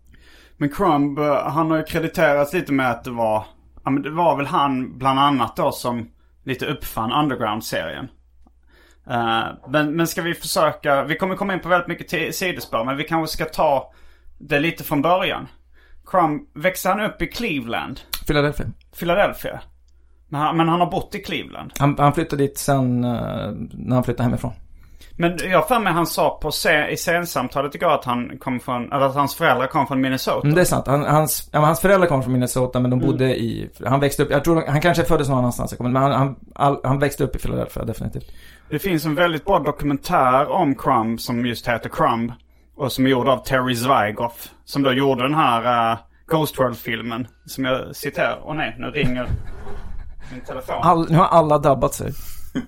[0.56, 3.46] Men Crumb, eh, han har ju krediterats lite med att det var,
[3.84, 6.10] ja men det var väl han bland annat då som
[6.44, 8.08] lite uppfann Underground-serien.
[9.10, 12.96] Eh, men, men ska vi försöka, vi kommer komma in på väldigt mycket sidospår, men
[12.96, 13.92] vi kanske ska ta
[14.38, 15.48] det lite från början.
[16.06, 18.00] Crumb, växte han upp i Cleveland?
[18.26, 18.66] Philadelphia.
[18.98, 19.60] Philadelphia?
[20.28, 21.72] Men han, men han har bott i Cleveland.
[21.78, 23.10] Han, han flyttade dit sen eh,
[23.72, 24.52] när han flyttade hemifrån.
[25.16, 28.60] Men jag har för mig han sa på se, i scensamtalet igår att han kom
[28.60, 30.40] från, eller att hans föräldrar kom från Minnesota.
[30.46, 30.86] Mm, det är sant.
[30.86, 34.30] Han, hans, ja, hans föräldrar kom från Minnesota men de bodde i, han växte upp,
[34.30, 37.38] jag tror, han kanske föddes någon annanstans, men han, han, all, han växte upp i
[37.38, 38.32] Philadelphia definitivt.
[38.70, 42.32] Det finns en väldigt bra dokumentär om Crumb som just heter Crumb.
[42.76, 44.48] Och som är gjord av Terry Zwigoff.
[44.64, 47.28] Som då gjorde den här uh, Ghost World-filmen.
[47.46, 48.40] Som jag citerar.
[48.44, 49.28] Åh nej, nu ringer...
[50.32, 50.76] min telefon.
[50.82, 52.12] All, nu har alla dabbat sig.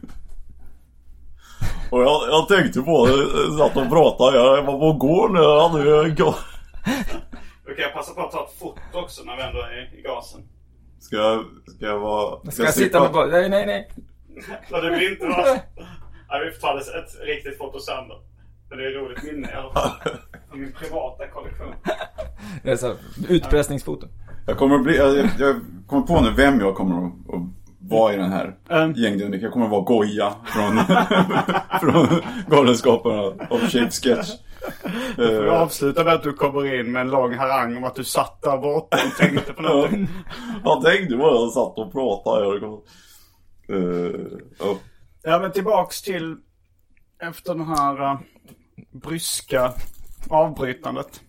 [1.91, 5.39] Och jag, jag tänkte på det, jag satt och pratade, jag var på går nu,
[5.41, 6.35] jag hade ju gå-
[7.67, 10.03] Då kan jag passa på att ta ett foto också när vi ändå är i
[10.03, 10.41] gasen.
[11.01, 11.45] Ska jag,
[11.77, 12.51] ska jag vara...
[12.51, 13.89] Ska jag sitta med bara, nej, nej, nej.
[14.71, 15.45] Det vill inte vara...
[16.31, 18.23] Nej, vi får ta ett, ett riktigt foto sen då.
[18.69, 19.91] För det är ett roligt minne i alla fall.
[20.53, 21.75] Av min privata kollektion.
[22.63, 22.97] Det är så här,
[23.29, 24.07] utpressningsfoto.
[24.47, 27.43] Jag kommer att bli, jag, jag- jag kommer på nu vem jag kommer att, att
[27.91, 28.93] vara i den här Mm.
[28.93, 29.43] gängdynamiken.
[29.45, 30.79] Jag kommer att vara Goya från,
[31.81, 34.31] från Galenskaparna av Shape Sketch.
[35.17, 38.05] Vi Eh, avslutar med att du kommer in med en lång harang om att du
[38.05, 40.09] satt där borta och tänkte på någonting.
[40.65, 42.47] Jag tänkte bara jag satt och pratade.
[42.47, 42.83] Jag kom,
[43.69, 44.21] eh,
[44.59, 44.77] ja.
[45.23, 46.37] Ja, men tillbaks till
[47.23, 48.19] efter den här uh,
[49.03, 49.73] bryska
[50.29, 51.21] avbrytandet.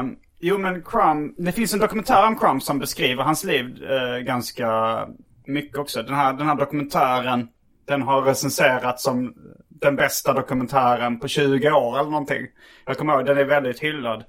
[0.00, 4.18] Um, jo, men Crumb, det finns en dokumentär om Crumb som beskriver hans liv eh,
[4.18, 4.98] ganska
[5.46, 6.02] mycket också.
[6.02, 7.48] Den här, den här dokumentären,
[7.86, 9.34] den har recenserats som
[9.68, 12.46] den bästa dokumentären på 20 år eller någonting.
[12.86, 14.24] Jag kommer ihåg, den är väldigt hyllad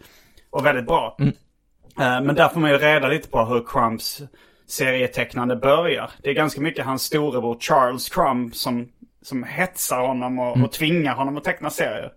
[0.49, 1.15] och väldigt bra.
[1.99, 4.21] Eh, Men där får man ju reda lite på hur Crumbs
[4.67, 6.11] serietecknande börjar.
[6.23, 8.89] Det är ganska mycket hans storebror Charles Crumb som,
[9.21, 12.11] som hetsar honom och, och tvingar honom att teckna serier.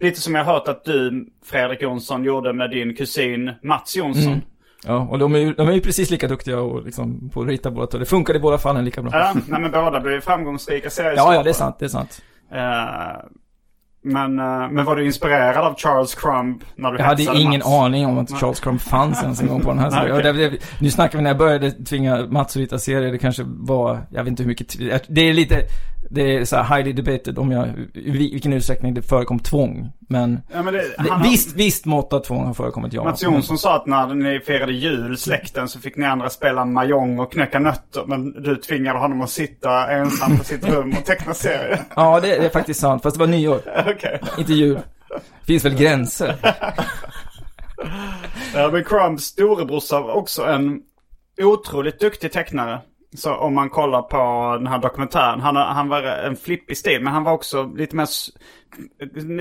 [0.00, 4.40] Lite som jag har hört att du, Fredrik Jonsson, gjorde med din kusin Mats Jonsson.
[4.86, 7.48] Ja, och de är ju, de är ju precis lika duktiga och liksom på att
[7.48, 7.98] rita båda två.
[7.98, 9.10] Det funkar i båda fallen lika bra.
[9.14, 11.34] Ja, nej, men båda blev framgångsrika serieskapare.
[11.34, 12.22] Ja, ja, det är sant, det är sant.
[12.52, 13.24] Eh,
[14.02, 17.68] men, eh, men var du inspirerad av Charles Crumb när du Jag hade ingen Mats?
[17.68, 20.36] aning om att Charles Crumb fanns ens en gång på den här serien.
[20.36, 23.42] Det, det, Nu snackar vi när jag började tvinga Mats att rita serier, det kanske
[23.46, 24.76] var, jag vet inte hur mycket,
[25.08, 25.62] det är lite,
[26.10, 29.92] det är så här highly debated om jag, i vilken utsträckning det förekom tvång.
[30.08, 33.04] Men, Ja, men det, det, han har- visst, visst mått av tvång har förekommit, ja.
[33.04, 37.18] Mats Jonsson sa att när ni firade jul, släkten, så fick ni andra spela mahjong
[37.18, 38.04] och knäcka nötter.
[38.06, 41.80] Men du tvingade honom att sitta ensam på sitt rum och teckna serier.
[41.96, 44.20] Ja, det, det är faktiskt sant, fast det var nyår, Okej.
[44.38, 44.78] inte jul.
[45.46, 46.34] Finns väl gränser?
[48.54, 50.80] Ja, men Crumbs storebrorsa var också en
[51.42, 52.80] otroligt duktig tecknare.
[53.14, 55.40] Så om man kollar på den här dokumentären.
[55.40, 58.08] Han, han var en flippig stil, men han var också lite mer,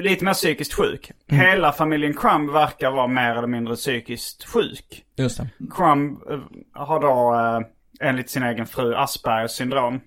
[0.02, 1.12] lite mer psykiskt sjuk.
[1.28, 5.04] Hela familjen Crumb verkar vara mer eller mindre psykiskt sjuk.
[5.18, 5.50] Just det.
[5.72, 6.40] Crumb eh,
[6.74, 10.00] har då eh, enligt sin egen fru Aspergers syndrom.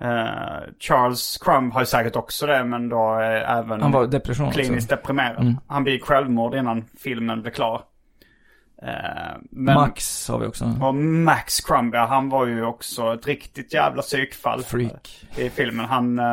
[0.00, 4.46] Eh, Charles Crumb har ju säkert också det men då eh, även Han var depression
[4.46, 4.60] också.
[4.60, 5.42] kliniskt deprimerad.
[5.42, 5.56] Mm.
[5.66, 7.82] Han begick självmord innan filmen blev klar.
[8.82, 10.64] Eh, men, Max har vi också.
[10.82, 14.62] Och Max Crumb, ja, han var ju också ett riktigt jävla psykfall.
[14.62, 15.26] Freak.
[15.36, 15.86] I filmen.
[15.86, 16.24] Han, eh,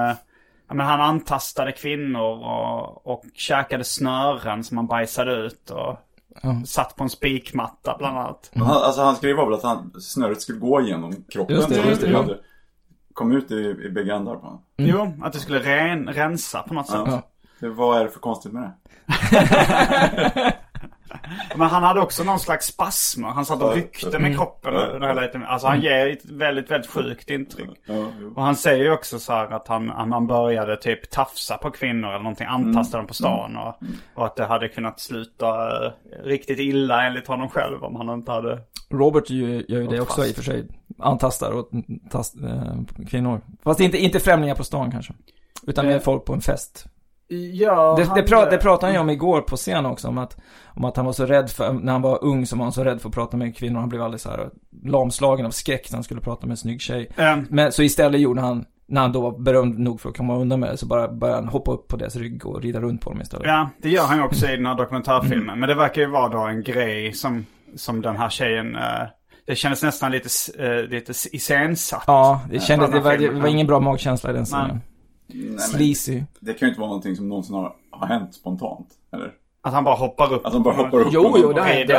[0.67, 5.69] ja, men han antastade kvinnor och, och käkade snören som han bajsade ut.
[5.69, 5.99] Och
[6.41, 6.61] Ja.
[6.65, 8.51] satt på en spikmatta bland annat.
[8.55, 11.55] Han, alltså han skrev väl att han, snöret skulle gå igenom kroppen.
[11.55, 12.25] Just det, just det, ja.
[13.13, 14.61] Kom ut i, i bägge ändar på honom.
[14.77, 17.01] Jo, att det skulle ren, rensa på något sätt.
[17.05, 17.21] Ja.
[17.59, 18.73] Det, vad är det för konstigt med det?
[21.55, 23.27] Men han hade också någon slags spasmer.
[23.27, 24.73] Han satt och ryckte med kroppen.
[24.73, 25.43] Under hela tiden.
[25.43, 27.69] Alltså han ger ett väldigt, väldigt sjukt intryck.
[28.35, 31.71] Och han säger ju också så här att han, att han började typ tafsa på
[31.71, 33.57] kvinnor eller någonting, antasta dem på stan.
[33.57, 33.75] Och,
[34.15, 35.47] och att det hade kunnat sluta
[35.85, 35.91] eh,
[36.23, 38.59] riktigt illa enligt honom själv om han inte hade...
[38.89, 40.29] Robert gör, ju det också fast.
[40.29, 40.67] i och för sig.
[40.99, 41.69] Antastar och
[42.09, 43.41] tast, eh, kvinnor.
[43.63, 45.13] Fast inte, inte främlingar på stan kanske.
[45.67, 46.85] Utan mer folk på en fest.
[47.27, 50.17] Ja, Det, han, det, pra, det pratade han ju om igår på scen också, om
[50.17, 50.37] att,
[50.75, 52.83] om att han var så rädd för, när han var ung så var han så
[52.83, 53.79] rädd för att prata med kvinnor.
[53.79, 54.49] Han blev alldeles så här
[54.85, 57.11] lamslagen av skräck när han skulle prata med en snygg tjej.
[57.17, 60.35] Eh, Men så istället gjorde han, när han då var berömd nog för att komma
[60.37, 63.01] undan med det, så bara började han hoppa upp på deras rygg och rida runt
[63.01, 63.47] på dem istället.
[63.47, 65.59] ja, det gör han ju också i den här dokumentärfilmen.
[65.59, 68.75] Men det verkar ju vara då en grej som, som den här tjejen...
[68.75, 68.81] eh,
[69.47, 70.29] det kändes nästan lite,
[70.63, 72.03] uh, lite iscensatt.
[72.07, 74.81] Ja, det kändes, det var, det var ingen bra magkänsla i den scenen.
[75.27, 76.23] Nej, men Sleazy.
[76.39, 78.87] det kan ju inte vara någonting som någonsin har, har hänt spontant.
[79.13, 79.31] Eller?
[79.61, 80.45] Att han bara hoppar upp.
[80.45, 81.89] Att de bara hoppar upp Jo, jo, det har hänt,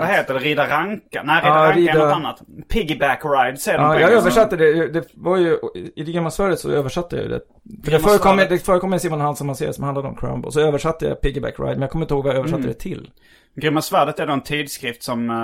[0.00, 0.40] vad heter det?
[0.40, 1.22] Rida ranka?
[1.22, 2.42] Nej, rida Ja, ranka är rida- något annat.
[2.68, 4.88] Piggyback ride säger de Ja, på jag översatte det.
[4.88, 5.58] Det var ju,
[5.96, 7.40] i det gamla Sverige så översatte jag det.
[7.84, 10.52] För det förekom, det förekom en Simon Hansen-serie som handlade om Crumble.
[10.52, 12.72] Så översatte jag Piggyback Ride, men jag kommer inte ihåg vad jag översatte Mm.
[12.72, 13.10] det till.
[13.54, 15.36] Grymma svärdet är då en tidskrift som eh,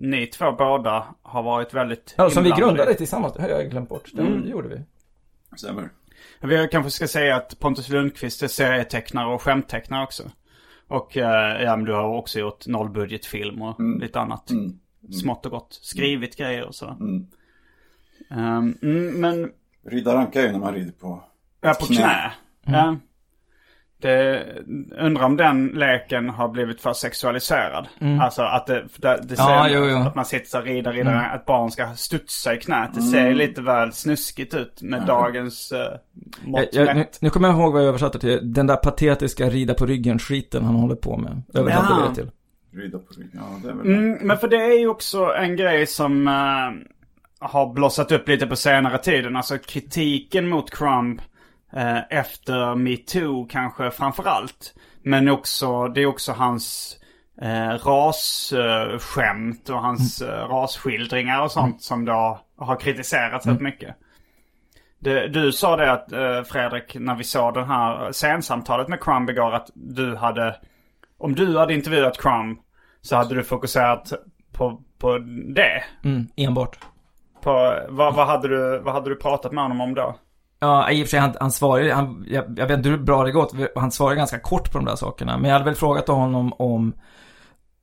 [0.00, 2.52] ni två båda har varit väldigt Ja, som vi i.
[2.52, 3.32] grundade tillsammans.
[3.34, 4.10] Det har jag glömt bort.
[4.14, 4.42] Det, Mm.
[4.42, 4.80] det gjorde vi.
[5.56, 5.88] Stämmer.
[6.40, 10.22] Vi kanske ska säga att Pontus Lundqvist är serietecknare och skämttecknare också.
[10.88, 14.00] Och eh, ja, men du har också gjort nollbudgetfilm och Mm.
[14.00, 14.50] lite annat.
[14.50, 14.78] Mm.
[15.12, 15.78] Smått och gott.
[15.82, 16.96] Skrivit grejer och sådär.
[17.00, 17.26] Mm.
[18.82, 19.50] Mm, men
[19.86, 21.24] Rida ranka är ju när man rider på
[21.60, 21.96] Ja, på knä.
[21.96, 22.32] Knä.
[22.64, 22.96] Ja.
[24.00, 24.44] Det,
[24.98, 27.86] undrar om den leken har blivit för sexualiserad.
[28.22, 29.54] Alltså att det, det, det ser, Mm.
[29.54, 29.96] Ja, jo, jo.
[29.96, 31.24] att man sitter så rider, rider, Mm.
[31.34, 32.90] att barn ska studsa i knät.
[32.94, 35.78] Det ser lite väl snuskigt ut med dagens uh,
[36.50, 38.52] mått Jag, jag, nu, nu kommer jag ihåg vad jag översatte till.
[38.52, 41.42] Den där patetiska rida på ryggen-skiten han håller på med.
[41.54, 42.08] Översatte Ja.
[42.08, 42.30] det till.
[42.80, 43.30] Rida på ryggen.
[43.34, 46.86] Ja, det är väl Mm, men för det är ju också en grej som eh,
[47.48, 49.36] har blossat upp lite på senare tiden.
[49.36, 51.20] Alltså kritiken mot Crumb
[51.76, 54.74] eh, efter metoo kanske framförallt.
[55.02, 56.96] Men också, det är också hans
[57.42, 63.96] eh, rasskämt och hans eh, rasskildringar och sånt som då har kritiserats rätt mycket.
[64.98, 69.30] Det, du sa det att eh, Fredrik, när vi såg det här scensamtalet med Crumb
[69.30, 70.56] igår, att du hade,
[71.18, 72.58] om du hade intervjuat Crumb
[73.00, 74.12] så hade du fokuserat
[74.52, 75.18] på, på
[75.54, 75.84] det.
[76.04, 76.78] Mm, enbart.
[77.42, 80.16] På, vad, vad, hade du, vad hade du pratat med honom om då?
[80.66, 83.24] Ja, i och för sig, han, han svarade, han, jag, jag vet inte hur bra
[83.24, 85.38] det gått, han svarade ganska kort på de där sakerna.
[85.38, 86.94] Men jag hade väl frågat honom om,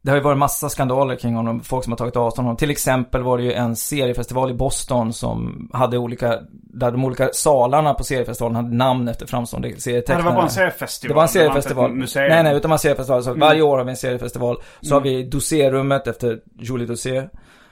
[0.02, 2.58] det har ju varit massa skandaler kring honom, folk som har tagit avstånd från honom.
[2.58, 7.30] Till exempel var det ju en seriefestival i Boston som hade olika, där de olika
[7.34, 10.20] salarna på seriefestivalen hade namn efter framstående Ja, serietecknare.
[10.22, 11.10] det var bara en seriefestival.
[11.10, 11.92] Det var en seriefestival.
[12.16, 13.24] Nej, nej, utan en seriefestival.
[13.24, 14.58] Så varje år har vi en seriefestival.
[14.82, 17.24] Så har vi Dossé-rummet efter Julie Dossé.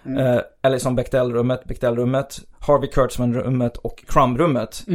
[0.06, 4.86] Eh, eller som Bechdel-rummet, Bechdel-rummet, Harvey Kurtzman-rummet och Crumb-rummet.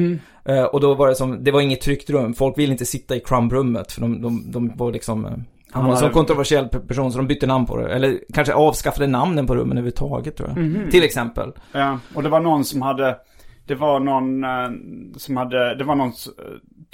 [0.45, 2.35] Eh, och då var det som, det var inget tryggt rum.
[2.35, 5.31] Folk ville inte sitta i Crumb-rummet för de, de, de var liksom, eh,
[5.73, 7.95] han var en så hade- kontroversiell pe- person så de bytte namn på det.
[7.95, 10.90] Eller kanske avskaffade namnen på rummen överhuvudtaget tror jag.
[10.90, 11.53] Till exempel.
[11.73, 13.16] Ja, och det var någon som hade,
[13.66, 14.71] det var någon eh,
[15.16, 16.12] som hade, det var någon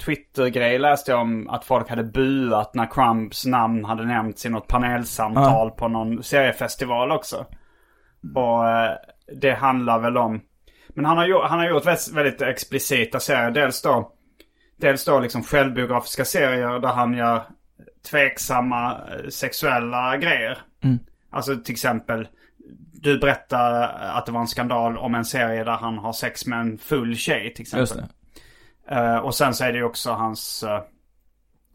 [0.05, 4.67] Twitter-grej läste jag om att folk hade buat när Crumbs namn hade nämnts i något
[4.67, 7.45] panelsamtal på någon seriefestival också.
[8.35, 8.91] Och eh,
[9.41, 10.41] det handlar väl om,
[10.89, 13.51] men han har, gjort, han har gjort väldigt, väldigt explicita serier.
[13.51, 14.11] Dels då,
[14.77, 17.43] dels då liksom självbiografiska serier där han gör
[18.09, 20.57] tveksamma eh, sexuella grejer.
[21.31, 22.27] Alltså till exempel,
[22.93, 26.59] du berättar att det var en skandal om en serie där han har sex med
[26.59, 27.81] en full tjej till exempel.
[27.81, 28.09] Just det.
[28.95, 30.79] Eh, och sen så är det ju också hans, uh,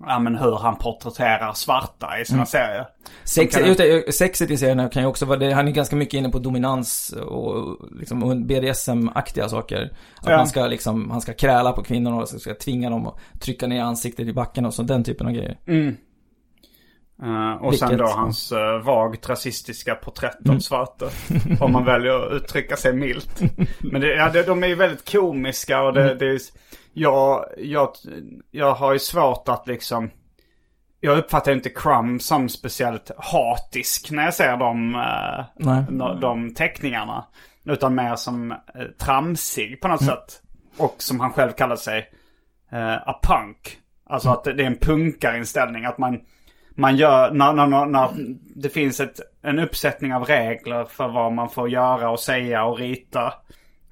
[0.06, 2.86] ja men hur han porträtterar svarta i sina serier.
[3.24, 6.14] Sex, kan- det, sexet i serierna kan ju också vara det, han är ganska mycket
[6.14, 9.90] inne på dominans och liksom och BDSM-aktiga saker.
[10.20, 10.36] Att Ja.
[10.36, 13.82] man ska liksom, han ska kräla på kvinnorna och ska trycka dem och trycka ner
[13.82, 15.58] ansiktet i backen och så, den typen av grejer.
[17.22, 20.56] Eh, och sen Vilket- då hans uh, vagt rasistiska porträtt Mm.
[20.56, 21.06] av svarta.
[21.60, 23.40] om man väljer att uttrycka sig milt.
[23.78, 26.18] Men det, ja, det, de är ju väldigt komiska och det, Mm.
[26.18, 26.38] det är,
[26.98, 27.92] jag, jag,
[28.50, 30.10] jag har ju svårt att liksom
[31.00, 37.24] jag uppfattar inte Crumb som speciellt hatisk när jag ser de, eh, de, de teckningarna.
[37.64, 38.58] Utan mer som eh,
[38.98, 40.14] tramsig på något Mm.
[40.14, 40.42] sätt.
[40.76, 42.10] Och som han själv kallar sig,
[42.72, 43.78] eh, a punk.
[44.06, 45.84] Alltså att det är en punkarinställning.
[45.84, 46.20] Att man,
[46.70, 48.08] man gör, när, när, när, när
[48.56, 52.78] det finns ett, en uppsättning av regler för vad man får göra och säga och
[52.78, 53.34] rita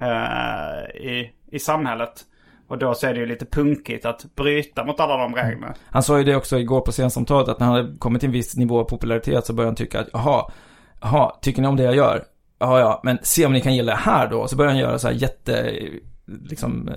[0.00, 2.24] eh, i, i samhället.
[2.68, 5.74] Och då så är det ju lite punkigt att bryta mot alla de reglerna.
[5.90, 8.32] Han sa ju det också igår på scensamtalet att när han hade kommit till en
[8.32, 10.50] viss nivå av popularitet så började han tycka att jaha,
[11.00, 12.22] jaha, tycker ni om det jag gör?
[12.58, 14.48] Ja, ja, men se om ni kan gilla det här då.
[14.48, 15.72] Så började han göra så här jätte,
[16.26, 16.94] liksom, eh,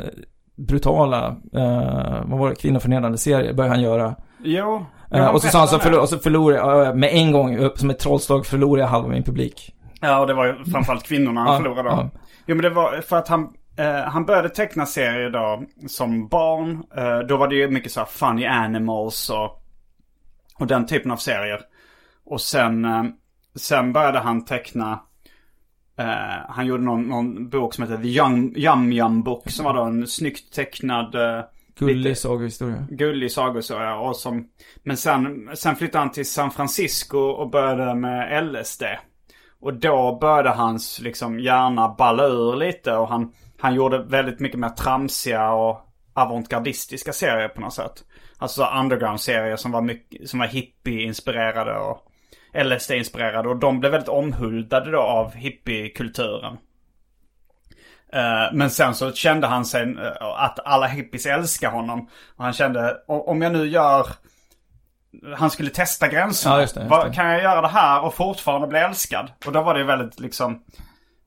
[0.55, 4.15] brutala, eh, vad var det, kvinnoförnedrande serier började han göra.
[4.43, 4.85] Jo.
[5.11, 7.79] Eh, och så sa han så, förlor, och så förlorade jag, med en gång, upp
[7.79, 9.75] som ett trollslag förlorade jag halva min publik.
[10.01, 11.95] Ja, och det var ju framförallt kvinnorna han Ja, förlorade ja.
[11.95, 12.19] då.
[12.45, 13.49] Jo, men det var för att han, eh,
[13.85, 16.83] han började teckna serier då som barn.
[16.97, 19.63] Eh, då var det ju mycket så här funny animals och,
[20.59, 21.61] och den typen av serier.
[22.25, 23.03] Och sen, eh,
[23.55, 24.99] sen började han teckna,
[25.97, 29.49] eh, han gjorde någon, någon bok som heter The Young, Yum Yum Book.
[29.51, 31.43] Som var då en snyggt tecknad eh,
[31.79, 32.87] Gullig sagohistoria.
[32.89, 33.93] gullig sagoserie.
[33.93, 34.47] Och som,
[34.83, 38.83] men sen, sen flyttade han till San Francisco och började med LSD.
[39.61, 44.59] Och då började hans liksom hjärna balla ur lite och han, han gjorde väldigt mycket
[44.59, 45.81] mer tramsiga och
[46.13, 48.03] avantgardistiska serier på något sätt.
[48.37, 52.05] Alltså underground-serier som var mycket, som var hippie-inspirerade och
[52.53, 53.49] LSD-inspirerade.
[53.49, 56.57] Och de blev väldigt omhuldade då av hippiekulturen.
[58.13, 62.09] Eh, Men sen så kände han sig eh, att alla hippies älskar honom.
[62.37, 64.07] Och han kände, "O- om jag nu gör...
[65.37, 66.55] Han skulle testa gränserna.
[66.55, 67.13] Ja, just det, just det.
[67.13, 69.31] Kan jag göra det här och fortfarande bli älskad?
[69.45, 70.63] Och då var det väldigt liksom,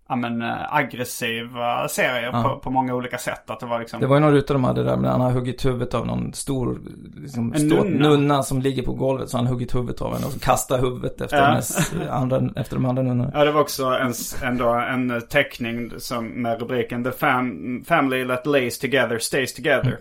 [0.08, 3.50] ja men eh, aggressiva serier på, på många olika sätt.
[3.50, 4.00] Att det var liksom...
[4.00, 6.32] Det var ju någon ruta de hade där, men han har huggit huvudet av någon
[6.34, 6.80] stor,
[7.16, 8.08] liksom, En stor nunna.
[8.08, 8.42] nunna.
[8.42, 9.28] som ligger på golvet.
[9.28, 11.44] Så han har huggit huvudet av henne och kastar huvudet efter, Ja.
[11.44, 13.30] hennes, andra, efter de andra nunnorna.
[13.34, 14.12] Ja, det var också en,
[14.48, 19.98] ändå en teckning som med rubriken The fam, Family That Lays Together Stays Together.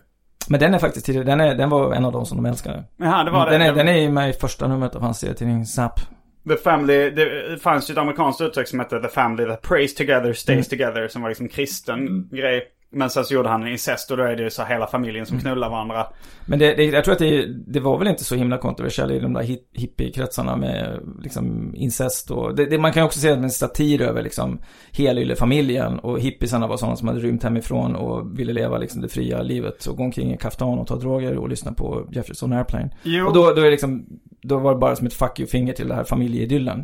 [0.50, 2.84] Men den är faktiskt tidigare, den, är, den var en av de som de älskade.
[2.98, 3.52] Jaha, det var det.
[3.52, 6.00] Den är, Det- den är med i första numret av hans serietidning Zap.
[6.48, 10.34] The Family, det fanns ju ett amerikanskt uttryck som hette The Family that prays together
[10.34, 11.08] stays together.
[11.08, 12.68] Som var liksom kristen grej.
[12.94, 15.26] Men sen så gjorde han en incest och då är det ju så hela familjen
[15.26, 16.08] som knullar varandra.
[16.46, 19.20] Men det, det, jag tror att det, det var väl inte så himla kontroversiellt i
[19.20, 23.50] de där hip- hippiekretsarna med liksom incest och det, det, man kan också se en
[23.50, 24.60] satir över liksom
[24.92, 29.42] Helylle-familjen och hippisarna var sådana som hade rymt hemifrån och ville leva liksom det fria
[29.42, 32.90] livet och gå omkring i kaftan och ta droger och lyssna på Jefferson Airplane.
[33.04, 33.28] Jo.
[33.28, 34.06] Och då, då är det liksom,
[34.42, 36.84] då var det bara som ett fuck you-finger till det här familjeidyllen.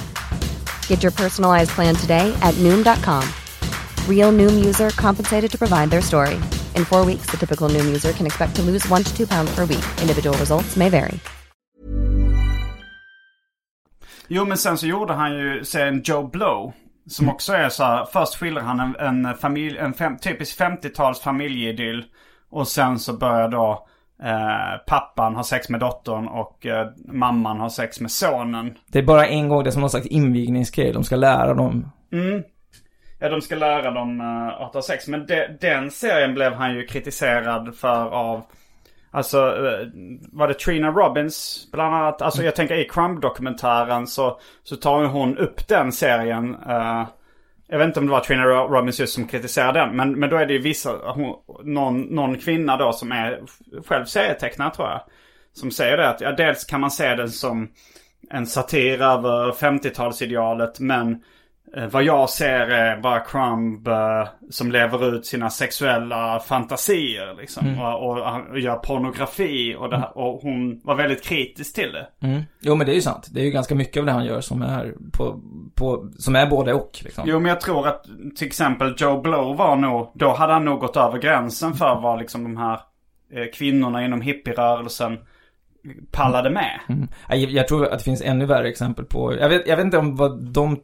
[0.91, 3.23] Get your personalized plan today at Noom.com.
[4.09, 6.35] Real Noom user compensated to provide their story.
[6.75, 9.55] In four weeks, the typical Noom user can expect to lose one to two pounds
[9.55, 9.85] per week.
[10.01, 11.19] Individual results may vary.
[14.27, 16.73] Jo men sen så gjorde han ju serien Joe Blow.
[17.07, 17.35] Som mm.
[17.35, 22.05] också är så här, först skildrar han en, en, familj, en fem, typisk 50-tals familjeidyll.
[22.49, 23.87] Och sen så börjar då
[24.23, 28.77] eh, pappan ha sex med dottern och eh, mamman ha sex med sonen.
[28.91, 31.91] Det är bara en gång, det är som någon slags invigningsgrej, de ska lära dem.
[33.19, 35.07] Ja, de ska lära dem uh, att ha sex.
[35.07, 38.43] Men de, den serien blev han ju kritiserad för av...
[39.13, 39.87] Alltså, eh,
[40.31, 42.21] var det Trina Robbins bland annat?
[42.21, 46.55] Alltså jag tänker i Crumb-dokumentären så, så tar hon upp den serien
[47.71, 49.95] jag vet inte om det var Trina Robbins just som kritiserade den.
[49.95, 53.41] Men, men då är det ju vissa, hon, någon, någon kvinna då som är
[53.87, 55.01] själv serietecknare tror jag.
[55.53, 57.69] Som säger det att ja, dels kan man se den som
[58.29, 60.79] en satir över 50-talsidealet.
[60.79, 61.23] Men
[61.91, 67.35] vad jag ser är bara Crumb eh, som lever ut sina sexuella fantasier.
[67.41, 69.75] Liksom, och, och, och gör pornografi.
[69.79, 72.27] Och, här- och hon var väldigt kritisk till det.
[72.27, 72.41] Mm.
[72.59, 73.27] Jo men det är ju sant.
[73.31, 75.39] Det är ju ganska mycket av det han gör som är på,
[75.75, 77.23] på som är både och liksom.
[77.27, 78.03] Jo men jag tror att
[78.35, 82.19] till exempel Joe Blow var nog, då hade han nog gått över gränsen för vad
[82.19, 82.79] liksom de här
[83.33, 85.19] eh, kvinnorna inom hippierörelsen
[86.11, 86.79] pallade med.
[86.89, 87.07] Mm.
[87.29, 89.97] Jag, jag tror att det finns ännu värre exempel på, jag vet, jag vet inte
[89.97, 90.79] om vad de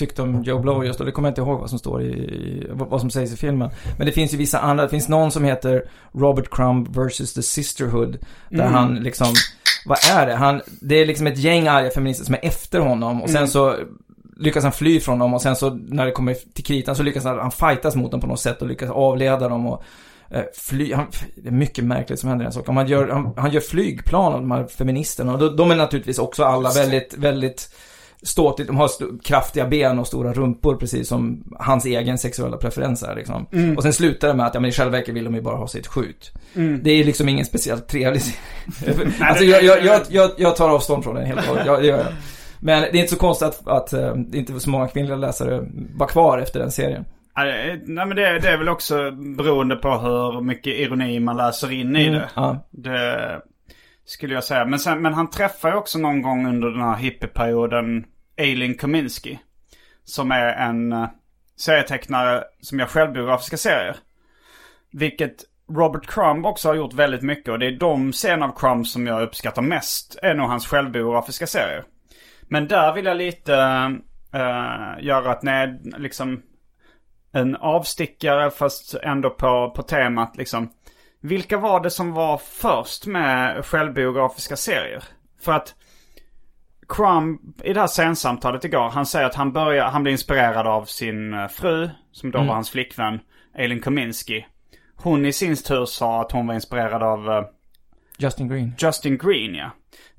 [0.00, 2.66] tyckte om Joe Blow just då, det kommer jag inte ihåg vad som står i,
[2.70, 3.70] vad som sägs i filmen.
[3.98, 7.34] Men det finns ju vissa andra, det finns någon som heter Robert Crumb vs.
[7.34, 8.18] The Sisterhood.
[8.48, 9.34] Där han liksom,
[9.86, 10.34] vad är det?
[10.34, 13.76] Han, det är liksom ett gäng arga feminister som är efter honom och sen så
[14.36, 17.24] lyckas han fly från dem och sen så när det kommer till kritan så lyckas
[17.24, 19.82] han, han fightas mot dem på något sätt och lyckas avleda dem och
[20.30, 22.76] eh, fly, han, det är mycket märkligt som händer i den saken.
[22.76, 26.18] Han gör, han, han gör flygplan av de här feministerna och de, de är naturligtvis
[26.18, 27.70] också alla väldigt, väldigt
[28.22, 33.02] ståtligt, de har st- kraftiga ben och stora rumpor precis som hans egen sexuella preferens
[33.02, 33.46] är liksom.
[33.76, 35.56] Och sen slutar det med att, ja men i själva verket vill de ju bara
[35.56, 36.32] ha sitt skjut.
[36.82, 38.22] Det är liksom ingen speciellt trevlig
[39.20, 42.06] Alltså jag, jag, jag, jag, tar avstånd från den helt och hållet, jag, jag.
[42.60, 45.60] Men det är inte så konstigt att, att eh, det inte så många kvinnliga läsare
[45.96, 47.04] var kvar efter den serien.
[47.86, 51.96] Nej men det, det är väl också beroende på hur mycket ironi man läser in
[51.96, 52.28] i det.
[52.34, 52.68] Ja.
[52.70, 53.40] Det
[54.04, 54.64] skulle jag säga.
[54.64, 58.04] Men, sen, men han träffar ju också någon gång under den här hippieperioden
[58.40, 59.38] Eileen Kaminski.
[60.04, 61.08] Som är en eh,
[61.56, 63.96] serietecknare som gör självbiografiska serier.
[64.92, 67.48] Vilket Robert Crumb också har gjort väldigt mycket.
[67.48, 70.18] Och det är de scener av Crumb som jag uppskattar mest.
[70.22, 71.84] Är nog hans självbiografiska serier.
[72.42, 73.54] Men där vill jag lite
[74.32, 76.42] äh, göra ett ned, liksom
[77.32, 80.70] en avstickare fast ändå på, på temat liksom.
[81.20, 85.04] vilka var det som var först med självbiografiska serier?
[85.40, 85.74] För att
[86.90, 90.84] Crumb i det här sensamtalet igår, han säger att han börjar, han blir inspirerad av
[90.84, 93.20] sin eh, fru, som då var hans flickvän,
[93.58, 94.42] Eileen Kominsky.
[94.96, 97.44] Hon i sin tur sa att hon var inspirerad av eh,
[98.18, 98.72] Justin Green.
[98.78, 99.70] Justin Green, ja.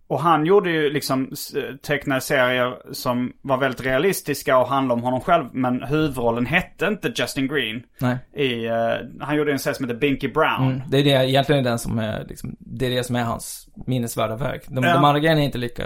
[0.07, 1.53] Och han gjorde ju liksom s-
[1.83, 5.45] tecknade serier som var väldigt realistiska och handlade om honom själv.
[5.53, 7.83] Men huvudrollen hette inte Justin Green.
[7.99, 8.17] Nej.
[8.45, 8.75] I, eh,
[9.19, 10.67] han gjorde en serie som heter Binky Brown.
[10.67, 10.81] Mm.
[10.89, 14.35] Det är det, egentligen den som är, liksom, det är det som är hans minnesvärda
[14.35, 14.63] verk.
[14.67, 14.93] De, Ja.
[14.93, 15.83] de andra grejerna är inte lika...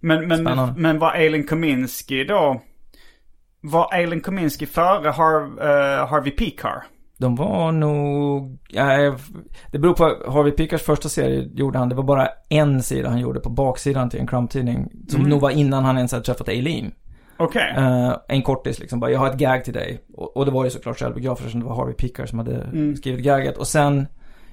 [0.00, 0.74] Men, men, Spännande.
[0.80, 2.60] men var Eileen Kominsky då...
[3.60, 6.84] Var Eileen Kominsky före Har, eh, Harvey Pekar?
[7.20, 9.16] De var nog, ja,
[9.72, 13.18] det beror på, Harvey Pickers första serie gjorde han, det var bara en sida han
[13.20, 14.88] gjorde på baksidan till en Crumb-tidning.
[15.08, 15.30] Som Mm.
[15.30, 16.92] nog var innan han ens hade träffat Eileen.
[17.36, 17.74] Okej.
[17.76, 20.00] Eh, en kortis liksom, bara jag har ett gag till dig.
[20.14, 22.96] Och, och det var ju såklart självbiografer eftersom det var Harvey Picker som hade Mm.
[22.96, 23.56] skrivit gaget.
[23.58, 24.06] Och sen,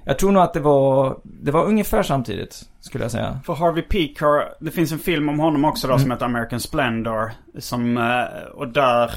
[0.06, 3.40] jag tror nog att det var, det var ungefär samtidigt, skulle jag säga.
[3.44, 6.02] För Harvey Pekar, det finns en film om honom också då Mm.
[6.02, 7.32] som heter American Splendor.
[7.58, 9.10] Som, eh, och där,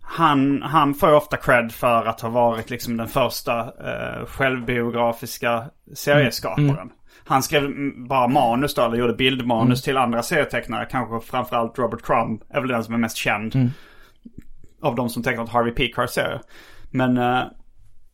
[0.00, 5.64] han, han får ofta cred för att ha varit liksom den första eh, självbiografiska
[5.94, 6.68] serieskaparen.
[6.70, 6.90] Mm.
[7.24, 10.86] Han skrev mm, bara manus då, eller gjorde bildmanus till andra serietecknare.
[10.90, 13.54] Kanske framförallt Robert Crumb är väl den som är mest känd.
[13.54, 13.70] Mm.
[14.82, 16.40] Av de som tecknat Harvey Pekars serier.
[16.90, 17.42] Men, eh,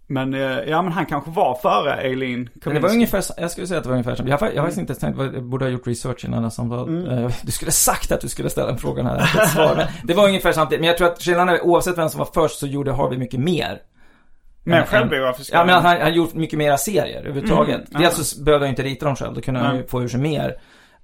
[0.07, 3.66] men, eh, ja men han kanske var före Eileen Men det var ungefär, jag skulle
[3.66, 5.44] säga att det var ungefär som, jag har, jag har faktiskt inte ens tänkt, jag
[5.44, 6.68] borde ha gjort research innan nästan.
[6.68, 7.07] Var, Mm.
[7.09, 9.74] eh, du skulle sagt att du skulle ställa en fråga här, har svar.
[9.76, 12.28] Men det var ungefär samtidigt, men jag tror att skillnaden är, oavsett vem som var
[12.34, 13.78] först så gjorde Harvey mycket mer.
[14.64, 15.57] Men än- självbiografiska.
[15.57, 17.88] Ja men han, han gjort mycket mera serier överhuvudtaget.
[17.90, 18.02] Mm.
[18.02, 20.20] Dels så behövde han inte rita dem själv, då kunde han ju få ur sig
[20.20, 20.57] mer.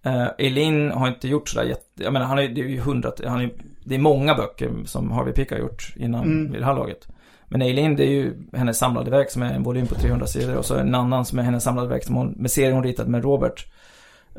[0.06, 3.20] Uh, Eileen har inte gjort sådär jätte, jag menar han är, det är ju hundrat,
[3.26, 3.50] han är,
[3.84, 6.52] det är många böcker som Harvey Pick har gjort innan Mm.
[6.52, 7.08] vid det här laget.
[7.52, 10.56] Men Eileen det är ju hennes samlade verk som är en volym på 300 sidor
[10.56, 13.08] och så en annan som är hennes samlade verk som hon, med serien hon ritat
[13.08, 13.66] med Robert.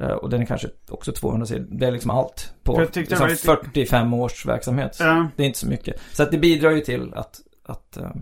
[0.02, 1.68] Eh, och den är kanske också 200 sidor.
[1.70, 4.98] Det är liksom allt på liksom lite- 45 års verksamhet.
[5.00, 5.28] Ja.
[5.36, 6.02] Det är inte så mycket.
[6.12, 8.18] Så att det bidrar ju till att, att, jag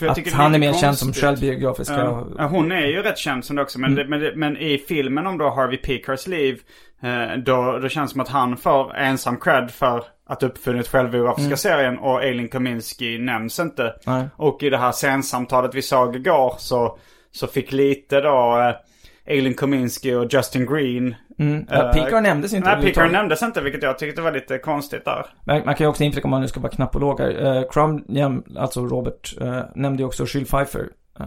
[0.00, 1.24] att han är mer känd som konstigt.
[1.24, 1.94] självbiografiska.
[1.98, 2.26] Ja.
[2.38, 3.80] Ja, hon är ju rätt känd som det också.
[3.80, 4.10] Men, Mm.
[4.10, 6.60] det, men, men i filmen om då Harvey Pekars liv.
[7.02, 11.46] Eh, då, då känns det som att han får ensam cred för att uppfunnit självbiografiska
[11.46, 11.56] Mm.
[11.56, 11.98] serien.
[11.98, 13.94] Och Eileen Kominsky nämns inte.
[14.06, 14.24] Nej.
[14.36, 16.98] Och i det här scensamtalet vi såg igår så,
[17.32, 18.74] så fick lite då eh,
[19.34, 21.14] Eileen Kominsky och Justin Green.
[21.38, 21.66] Mm.
[21.70, 23.12] Ja, Eh, Pekar nämndes inte Nej, överhuvudtaget.
[23.12, 25.26] nämndes inte vilket jag tyckte var lite konstigt där.
[25.44, 27.56] Men man kan ju också inflika om man nu ska vara knappolog här.
[27.58, 28.04] Uh, Crumb,
[28.58, 30.88] alltså Robert, eh, nämnde ju också Jill Pfeiffer.
[31.20, 31.26] eh,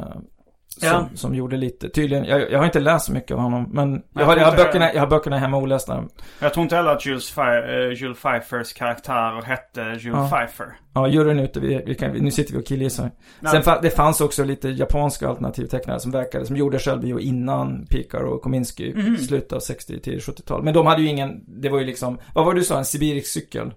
[0.78, 1.10] som, Ja.
[1.16, 4.02] som gjorde lite, tydligen, jag, jag har inte läst så mycket av honom, men jag,
[4.22, 6.04] jag har, jag, har böckerna, jag- har böckerna hemma olästa.
[6.40, 10.30] Jag tror inte heller att Jules Pfe- eh, Jules Pfeiffers karaktär hette Jules Ja.
[10.30, 10.66] Pfeiffer.
[10.94, 13.12] Ja, juryn ute, vi, vi kan, nu sitter vi och killgissar.
[13.40, 13.52] Nej.
[13.52, 18.22] Sen fa- det fanns också lite japanska alternativtecknare som verkade, som gjorde självbio innan Pikar
[18.24, 19.18] och Kominsky, Mhm.
[19.18, 20.64] slutet av 60 till 70-tal.
[20.64, 22.86] Men de hade ju ingen, det var ju liksom, vad var det du sa, en
[22.86, 23.74] sibirisk cykel?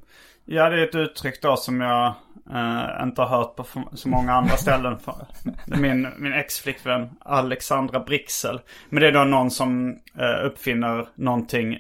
[0.47, 2.14] Ja, det är ett uttryck då som jag
[2.51, 4.99] eh, inte har hört på så många andra ställen.
[4.99, 5.26] För.
[5.66, 8.61] Min, min ex-flickvän Alexandra Brixel.
[8.90, 11.78] Men det är då någon som eh, uppfinner någonting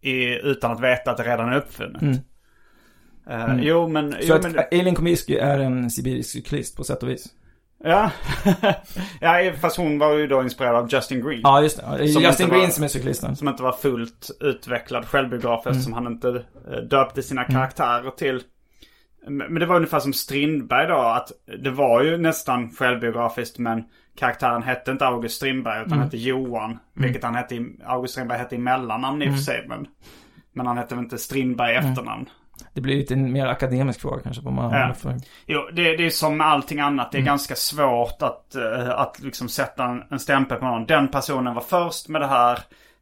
[0.00, 2.02] i, utan att veta att det redan är uppfunnet.
[2.02, 2.16] Mm.
[3.30, 3.58] Mm.
[3.62, 4.12] Jo, men...
[4.12, 7.26] Så jo, att men Eileen Kominsky är en sibirisk cyklist på sätt och vis.
[7.84, 8.10] ja.
[9.20, 11.40] ja, fast hon var ju då inspirerad av Justin Green.
[11.42, 12.08] Ja, just det.
[12.08, 13.36] Som Justin Green var- som är cyklisten.
[13.36, 16.44] Som inte var fullt utvecklad självbiograf eftersom han inte
[16.90, 18.42] döpte sina karaktärer till.
[19.26, 20.98] Men det var ungefär som Strindberg då.
[20.98, 23.84] Att det var ju nästan självbiografiskt men
[24.18, 26.78] karaktären hette inte August Strindberg utan hette Johan.
[26.94, 29.64] Vilket han hette i, August Strindberg hette i mellannamn i och för sig.
[29.68, 29.86] Men,
[30.52, 32.28] men han hette väl inte Strindberg i efternamn.
[32.72, 34.94] Det blir lite en mer akademisk fråga kanske på man Ja.
[34.94, 35.14] för.
[35.46, 37.12] Jo, det, det är som med allting annat.
[37.12, 40.86] Det är ganska svårt att, eh, att liksom sätta en, en stämpel på någon.
[40.86, 42.58] Den personen var först med det här.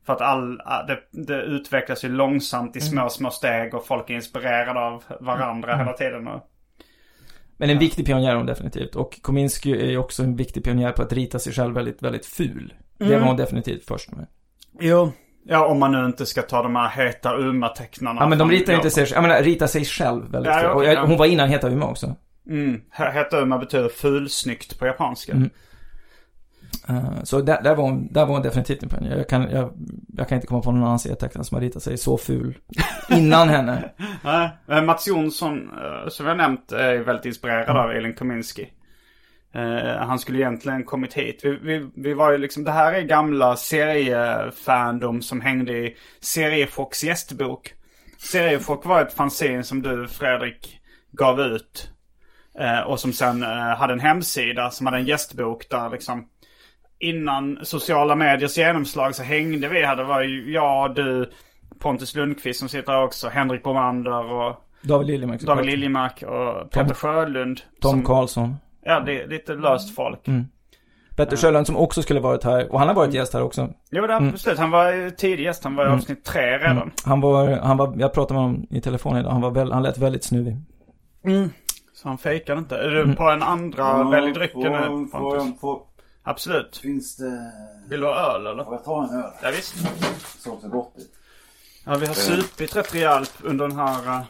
[0.07, 4.11] För att all, ah, det, det utvecklas ju långsamt i små, små steg och folk
[4.11, 6.29] är inspirerade av varandra hela tiden.
[6.29, 6.51] Och,
[7.57, 8.97] Men en viktig pionjär är hon definitivt.
[8.97, 12.27] Och Kominsky är ju också en viktig pionjär på att rita sig själv väldigt, väldigt
[12.27, 12.75] ful.
[12.99, 13.21] Det Mm.
[13.21, 14.27] var hon definitivt först med.
[14.81, 15.13] jo.
[15.47, 18.21] Ja, om man nu inte ska ta de här heta Uma-tecknarna.
[18.23, 20.69] Ja men de ritar inte sig, jag menar rita sig själv väldigt Ja, ful.
[20.69, 21.05] ja, Och jag, ja.
[21.07, 22.15] hon var innan Heta Uma också.
[22.49, 22.81] Mm.
[22.93, 25.33] He- Heta Uma betyder fulsnyggt på japanska.
[25.33, 25.51] Mm.
[26.89, 29.17] Eh, så där, där, var hon, där var hon definitivt en pionjär.
[29.17, 29.73] Jag kan, jag,
[30.17, 32.59] jag kan inte komma på någon annan serietecknare som har ritat sig så ful
[33.11, 33.91] innan henne.
[34.67, 37.83] Nej, Mats Jonsson, eh, som jag nämnt, är väldigt inspirerad Mm.
[37.83, 38.69] av Elin Kominski.
[39.55, 41.41] Eh, han skulle egentligen kommit hit.
[41.43, 47.05] Vi, vi, vi var ju liksom, det här är gamla seriefandom som hängde i Seriefox
[47.05, 47.75] gästbok.
[48.19, 50.81] Seriefox var ett fanzine som du Fredrik
[51.13, 51.91] gav ut.
[52.87, 53.43] Och som sen
[53.77, 56.29] hade en hemsida som hade en gästbok där liksom
[57.05, 59.97] innan sociala mediers genomslag så hängde vi här.
[59.97, 61.31] Det var ju jag, du,
[61.79, 65.41] Pontus Lundqvist som sitter här också, Henrik Bomander och David Liljemark.
[65.41, 67.61] David Liljemark och Peter Sjölund.
[67.81, 68.57] Tom som- Karlsson.
[68.85, 70.29] Ja, det är lite löst folk.
[70.29, 70.45] Mm.
[71.17, 72.73] Petter Sjölund som också skulle varit här.
[72.73, 73.69] Och han har varit gäst här också.
[73.91, 74.59] Jo, det absolut.
[74.59, 75.65] Han var ju tidig gäst.
[75.65, 76.77] Han var i avsnitt tre redan.
[76.77, 76.91] Mm.
[77.05, 79.31] Han var, han var, jag pratade med honom i telefon idag.
[79.31, 80.57] Han var väl, han lät väldigt snuvig.
[81.95, 82.77] Så han fejkade inte.
[82.77, 85.61] Är du på en andra välj drycken nu, får, får, Pontus?
[86.25, 86.77] Absolut.
[86.77, 87.53] Finns det...
[87.89, 88.65] Vill du ha öl eller?
[88.65, 89.31] Får jag ta en öl?
[89.43, 89.75] Ja, visst.
[90.39, 91.11] Såg så gott ut.
[91.85, 94.07] Ja, vi har supit rätt rejält under den här...
[94.07, 94.21] eh,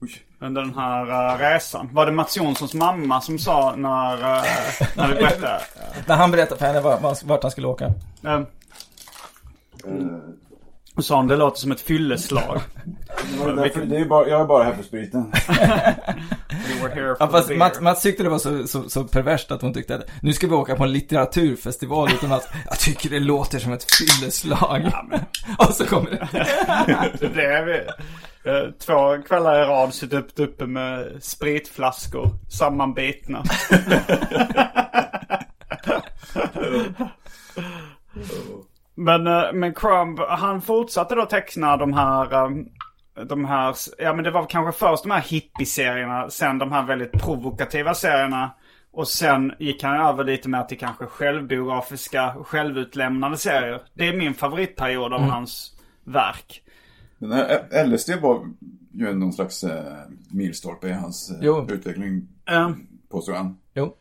[0.00, 0.22] Oj.
[0.40, 1.88] under den här eh, resan.
[1.92, 4.44] Var det Mats Jonssons mamma som sa när, uh,
[4.96, 5.60] när du berättade?
[6.06, 7.92] När han berättade för henne var- var- vart han skulle åka.
[8.22, 8.46] Um,
[9.86, 9.90] Eh,
[10.94, 12.60] och sa hon det låter som ett fylleslag.
[13.32, 15.32] det var därför, det är bara, jag är bara här för spriten.
[17.18, 17.50] Ja, fast.
[17.50, 20.46] Mats, Mats tyckte det var så, så, så perverst att hon tyckte att nu ska
[20.46, 24.92] vi åka på en litteraturfestival utan att jag tycker det låter som ett fylleslag.
[25.58, 26.28] Och så kommer det.
[27.20, 33.44] Det blev eh, två kvällar i rad suttit upp, uppe med spritflaskor sammanbitna.
[38.94, 42.50] Men, eh, men Crumb, han fortsatte då teckna de här, eh,
[43.24, 47.12] de här, ja men det var kanske först de här hippie-serierna, sen de här väldigt
[47.12, 48.50] provokativa serierna.
[48.92, 53.82] Och sen gick han över lite mer till kanske självbiografiska, självutlämnande serier.
[53.94, 55.72] Det är min favoritperiod av hans
[56.04, 56.62] verk.
[57.18, 58.46] Den här LSD var
[58.92, 59.92] ju någon slags eh,
[60.30, 61.66] milstolpe i hans eh, Jo.
[61.70, 62.70] utveckling, Eh,
[63.10, 63.58] påstår han.
[63.74, 63.94] Jo.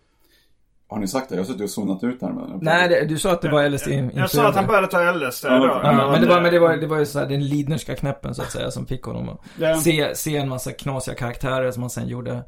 [0.90, 1.36] Har ni sagt det?
[1.36, 3.70] Jag har suttit och zonat ut här med Nej, det, du sa att det var
[3.70, 4.20] LSD influerade.
[4.20, 5.50] jag sa att han började ta LSD då.
[5.52, 8.36] Ja, Ja, men det var, men det var, det var ju såhär den lidnerska knäppen
[8.36, 9.76] så att säga som fick honom att Ja.
[9.76, 12.44] se, se en massa knasiga karaktärer som han sen gjorde,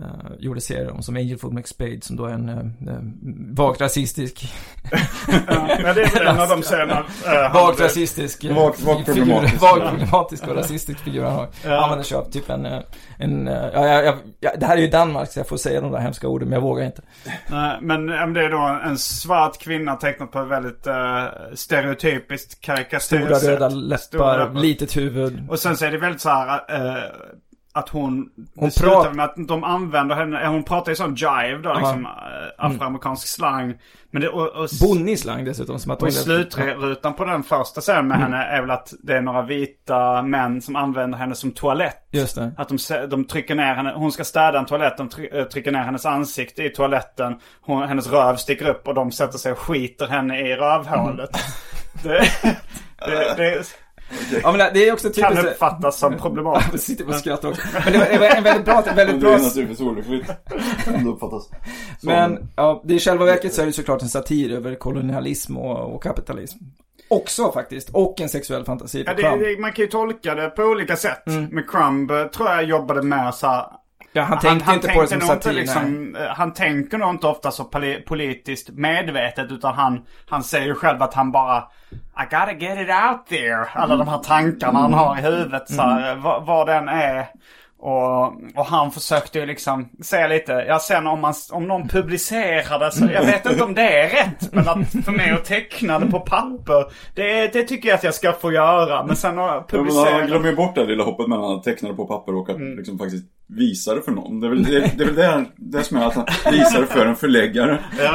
[0.00, 0.06] eh,
[0.38, 1.02] gjorde serier om.
[1.02, 4.52] Som Angel Food McSpade som då är en uh, vagt rasistisk,
[5.48, 7.04] Ja, men det är en av de serierna.
[7.24, 9.62] han- vagt rasistisk eh, Vagt- problematisk.
[9.62, 11.48] Vagt problematisk och rasistisk figur han har.
[11.64, 11.82] Ja.
[11.84, 12.66] Använder sig av typ en,
[13.18, 15.92] en ja, jag, jag, ja, det här är ju Danmark så jag får säga de
[15.92, 17.02] där hemska orden men jag vågar inte.
[17.50, 20.94] Nej, men om det är då en svart kvinna tecknat på ett väldigt uh,
[21.54, 23.38] stereotypiskt karikatyrsätt.
[23.38, 24.60] Stora röda läppar, Stora läppar.
[24.60, 25.46] litet huvud.
[25.50, 26.60] Och sen så är det väldigt så här
[27.78, 28.30] att hon...
[28.56, 32.10] Hon pratar- med att de använder henne, hon pratar ju sån jive då, liksom eh,
[32.66, 33.74] afroamerikansk slang.
[34.10, 38.08] Men det, och, och, Bonnig slang dessutom som att och slutrutan på den första scenen
[38.08, 42.08] med henne är väl att det är några vita män som använder henne som toalett.
[42.10, 42.52] Just det.
[42.56, 45.82] Att de, de trycker ner henne, hon ska städa en toalett, de eh, trycker ner
[45.82, 47.36] hennes ansikte i toaletten.
[47.60, 51.30] Hon, hennes röv sticker upp och de sätter sig och skiter henne i rövhålet.
[52.02, 52.20] Det,
[53.06, 53.64] det, det
[54.42, 55.52] Ja men det är också kan typiskt.
[55.52, 56.84] uppfattas som Jag problematiskt.
[56.84, 57.62] sitter och skrattar också.
[57.84, 60.30] Men det var, det var en väldigt bra, väldigt Det är bra naturligtvis olyckligt.
[60.94, 61.44] Om det uppfattas.
[61.48, 61.52] som-
[62.00, 65.94] Men ja, det i själva verket så är det såklart en satir över kolonialism och,
[65.94, 66.58] och kapitalism.
[67.10, 67.90] Också faktiskt.
[67.92, 70.96] Och en sexuell fantasi på Ja, det, det, man kan ju tolka det på olika
[70.96, 71.22] sätt.
[71.50, 73.66] Men Crumb eh, tror jag jobbade med så här,
[74.18, 75.52] Ja, han tänkte inte på det som satir.
[75.52, 79.52] liksom, eh, Han tänker nog inte ofta så poli- politiskt medvetet.
[79.52, 81.58] Utan han, han säger själv att han bara
[82.20, 83.66] I gotta get it out there.
[83.72, 85.68] Alla de här tankarna han har i huvudet.
[85.68, 87.26] Så här, vad, vad den är.
[87.80, 88.26] Och,
[88.56, 92.92] och han försökte ju liksom säga lite, ja sen om, man, om någon publicerar det
[92.92, 94.52] så, jag vet inte om det är rätt.
[94.52, 98.14] Men att för mig att teckna det på papper, det, det tycker jag att jag
[98.14, 99.04] ska få göra.
[99.06, 100.14] Men sen att Ja, men publicera...
[100.18, 102.76] han glömmer bort det lilla hoppet mellan att teckna det på papper och att Mm.
[102.78, 104.40] liksom faktiskt visa det för någon.
[104.40, 106.86] Det är väl det, det, är väl det, det som är att han visar det
[106.86, 107.78] för en förläggare.
[107.98, 108.14] Ja.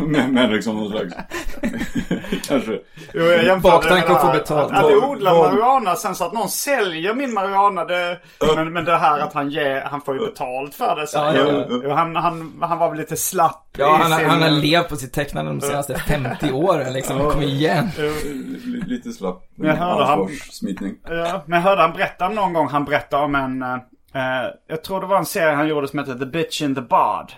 [0.06, 1.14] med, med liksom någon slags...
[2.48, 2.72] Kanske.
[3.14, 4.72] Jo, jag jämförde Baktanke med att få betalt.
[4.72, 7.84] Att, att odla marijuana, sen så att någon säljer min marijuana.
[7.84, 8.18] Det,
[8.56, 11.06] men, men det här att han ger, han får ju betalt för det.
[11.06, 11.94] Så, Ja, ja, ja.
[11.94, 14.28] han, han, han var väl lite slapp Ja, han, har- sin...
[14.30, 17.30] han har levt på sitt tecknande de senaste 50 åren liksom.
[17.30, 17.88] Kom igen.
[18.86, 20.28] Lite slapp Jag hörde han-.
[21.08, 23.74] Ja, men jag hörde han berätta om någon gång, han berättade om en, eh,
[24.14, 26.80] eh, jag tror det var en serie han gjorde som heter The Bitch in the
[26.80, 27.32] Bard.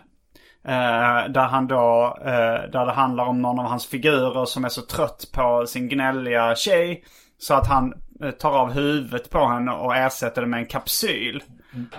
[0.68, 4.68] Eh, där han då, eh, där det handlar om någon av hans figurer som är
[4.68, 7.04] så trött på sin gnälliga tjej.
[7.38, 11.42] Så att han eh, tar av huvudet på henne och ersätter det med en kapsyl.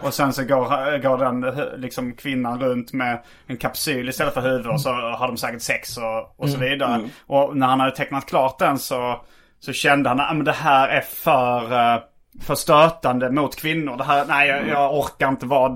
[0.02, 4.42] Och sen så går, går den eh, liksom kvinnan runt med en kapsyl istället för
[4.42, 7.10] huvud och så har de säkert sex och, och så vidare.
[7.28, 9.22] Och när han hade tecknat klart den så,
[9.60, 12.00] så kände han att det här är för, eh,
[12.42, 13.98] för stötande mot kvinnor.
[13.98, 15.70] Det här, nej jag, jag orkar inte vara...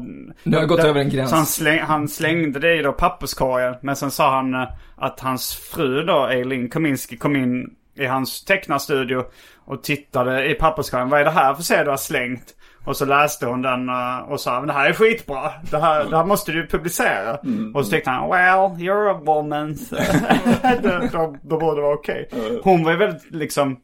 [0.44, 1.30] Nu har jag gått Det- över en gräns.
[1.30, 3.76] Så han, släng, han slängde det i då papperskorgen.
[3.82, 8.44] Men sen sa han eh, att hans fru då, Eileen Kominski, kom in i hans
[8.46, 9.24] tecknarstudio
[9.66, 11.10] och tittade i papperskorgen.
[11.10, 12.56] Vad är det här för serie du har slängt?
[12.86, 15.52] Och så läste hon den eh, och sa men det här är skitbra.
[15.72, 17.38] Det här, det här måste du publicera.
[17.74, 19.78] Och så tyckte han well you're a woman.
[20.84, 22.30] då, då, då borde det vara okej.
[22.64, 23.78] Hon var ju väldigt liksom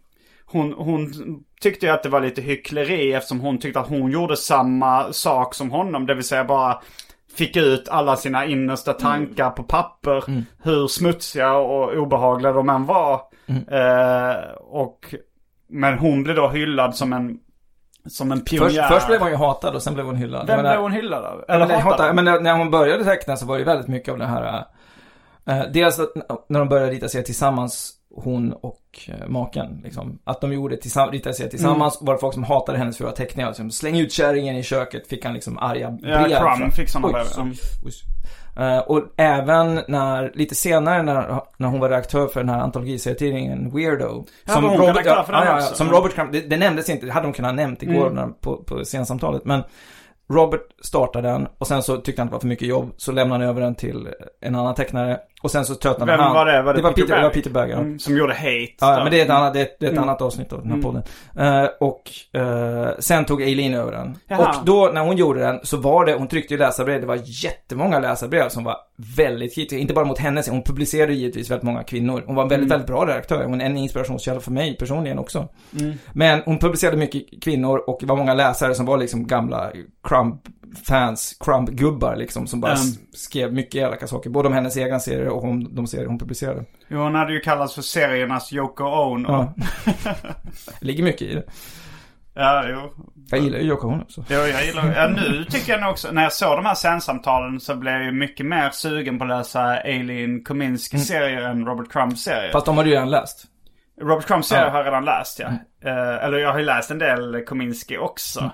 [0.56, 1.12] hon, hon
[1.62, 5.53] tyckte ju att det var lite hyckleri eftersom hon tyckte att hon gjorde samma sak
[5.56, 6.06] som honom.
[6.06, 6.82] Det vill säga bara
[7.38, 10.24] fick ut alla sina innersta tankar på papper.
[10.64, 13.22] Hur smutsiga och obehagliga de än var.
[13.47, 15.16] Eh, och,
[15.70, 17.39] men hon blev då hyllad som en,
[18.08, 18.84] som en pionjär.
[18.84, 20.47] Först, först blev hon ju hatad och sen blev hon hyllad.
[20.47, 21.43] Vem blev hon hyllad av?
[21.47, 21.82] Eller hatad?
[21.82, 22.16] hatad.
[22.16, 24.66] Men när, hon började teckna så var det väldigt mycket av det här.
[25.45, 26.10] eh, dels att,
[26.49, 29.82] när de började rita serier tillsammans, hon och eh, maken.
[29.84, 32.01] Liksom, att de gjorde tillsammans, ritade serier tillsammans.
[32.01, 32.05] Mm.
[32.05, 33.47] Var det folk som hatade hennes fula teckningar.
[33.47, 36.28] Liksom, Släng ut kärringen i köket, fick han liksom arga brev.
[36.30, 37.24] Ja, Crumb fick såna Oj, brev.
[37.24, 37.41] så-.
[38.61, 43.72] Eh, och även när, lite senare när, när hon var redaktör för den här antologiserietidningen
[43.76, 44.26] Weirdo.
[44.45, 45.61] Ja, var hon redaktör för den ja, ja?
[45.61, 45.89] Som.
[45.89, 48.16] Robert Crumb, det, det nämndes inte, det hade de kunnat nämnt igår Mm.
[48.16, 49.45] när, på, på scensamtalet.
[49.45, 49.63] Men
[50.30, 52.93] Robert startade den och sen så tyckte han att det var för mycket jobb.
[52.97, 54.07] Så lämnade han över den till
[54.41, 55.20] en annan tecknare.
[55.46, 56.34] Och sen så tröttnade Vem han.
[56.34, 56.62] var det?
[56.62, 57.34] Var det det var Peter Peter, Berg?
[57.34, 57.74] Peter Berger.
[57.74, 57.80] ja.
[57.80, 58.68] Mm, som gjorde Hate.
[58.80, 59.04] Ja, då.
[59.04, 60.10] men det är ett annat, det är ett, det är ett Mm.
[60.10, 60.84] annat avsnitt av den här Mm.
[60.84, 61.04] podden.
[61.64, 64.18] Eh, och eh, sen tog Eileen över den.
[64.28, 64.39] Jaha.
[64.60, 67.20] Och då när hon gjorde den så var det, hon tryckte ju läsarbrev, det var
[67.24, 68.78] jättemånga läsarbrev som var
[69.18, 69.78] väldigt kritiska.
[69.82, 72.24] Inte bara mot henne, hon publicerade givetvis väldigt många kvinnor.
[72.26, 72.70] Hon var en väldigt, Mm.
[72.70, 73.43] väldigt bra redaktör.
[73.46, 75.48] Hon är en inspirationskälla för mig personligen också.
[75.80, 75.93] Mm.
[76.14, 79.72] Men hon publicerade mycket kvinnor och det var många läsare som var liksom gamla
[80.74, 82.86] Crumb-fans, Crumb-gubbar liksom, som bara Mm.
[83.13, 84.30] skrev mycket elaka saker.
[84.30, 86.66] Både om hennes egna serier och om de serier hon publicerade.
[86.88, 89.28] Jo, hon hade ju kallats för seriernas Yoko Ono.
[89.32, 89.53] Ja.
[90.80, 91.43] Det ligger mycket i det.
[92.34, 92.93] Ja, jo.
[93.30, 94.24] Jag gillar ju Yoko Ono också.
[94.30, 97.59] Jo, jag gillar ja, nu tycker jag nog också, när jag såg de här scensamtalen
[97.59, 101.91] så blev jag ju mycket mer sugen på att läsa Alien Kominskis serier än Robert
[101.91, 102.51] Crumbs serier.
[102.51, 103.45] Fast de har du ju redan läst.
[104.01, 104.72] Robert Crumbs serier Ja.
[104.72, 105.47] har jag redan läst, ja.
[105.89, 108.51] Eh, eller jag har ju läst en del Kominski också.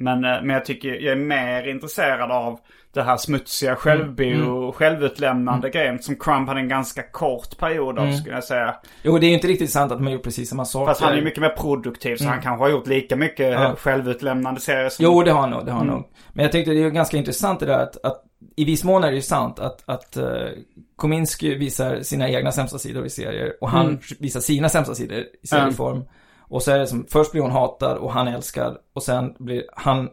[0.00, 2.58] Men, eh, men jag tycker jag är mer intresserad av
[2.92, 8.34] det här smutsiga självbio, självutlämnande grejen som Crumb hade en ganska kort period av, skulle
[8.34, 8.74] jag säga.
[9.02, 10.88] Jo, det är ju inte riktigt sant att man gjort precis samma sak.
[10.88, 13.74] Fast han är ju mycket mer produktiv så han kanske har gjort lika mycket Ja.
[13.78, 15.04] självutlämnande serier som...
[15.04, 15.96] Jo, det har han nog, det har han Mm.
[16.00, 16.08] nog.
[16.32, 18.22] Men jag tyckte det är ganska intressant det där att, att
[18.56, 20.24] i viss mån är det ju sant att, att uh,
[20.96, 23.98] Kominsky visar sina egna sämsta sidor i serier och han Mm.
[24.18, 26.04] visar sina sämsta sidor i serieform.
[26.50, 29.64] Och så är det som, först blir hon hatad och han älskad och sen blir
[29.76, 30.08] han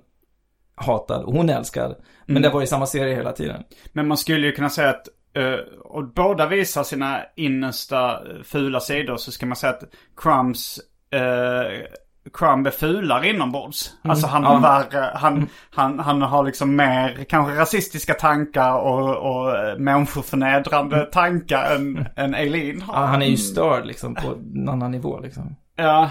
[0.75, 1.95] hatad och hon älskad.
[2.25, 2.41] Men Mm.
[2.49, 3.63] det var i samma serie hela tiden.
[3.93, 8.79] Men man skulle ju kunna säga att eh, och båda visar sina innersta eh, fula
[8.79, 9.83] sidor så ska man säga att
[10.17, 10.79] Crumbs
[11.15, 11.85] uh,
[12.33, 13.93] Crumb är fulare inombords.
[14.01, 14.63] Alltså han har Mm.
[14.63, 14.83] Ja.
[14.91, 22.05] värre, han, han, han har liksom mer kanske rasistiska tankar och, och människoförnedrande tankar än,
[22.15, 22.93] än Eileen har.
[23.01, 25.55] Ja, han är ju störd liksom på en annan nivå liksom.
[25.75, 26.09] Ja,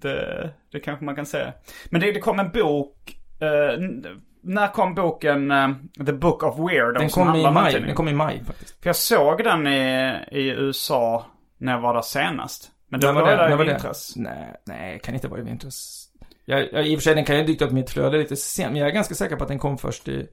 [0.00, 1.52] det, det kanske man kan säga.
[1.90, 3.80] Men det, det kom en bok, eh,
[4.42, 5.70] när kom boken eh,
[6.06, 6.94] The Book of Weird?
[6.94, 8.82] Den kom i maj, den kom i maj faktiskt.
[8.82, 11.26] För jag såg den i, i USA
[11.58, 12.70] när jag var där senast.
[12.88, 13.56] Men då När var, var det?
[13.56, 14.12] det i vintras.
[14.16, 16.08] Nej, nej, kan inte vara i vintras.
[16.44, 18.36] Jag, jag, I och för sig, den kan ju dyka upp i mitt flöde lite
[18.36, 20.28] sent, men jag är ganska säker på att den kom först i...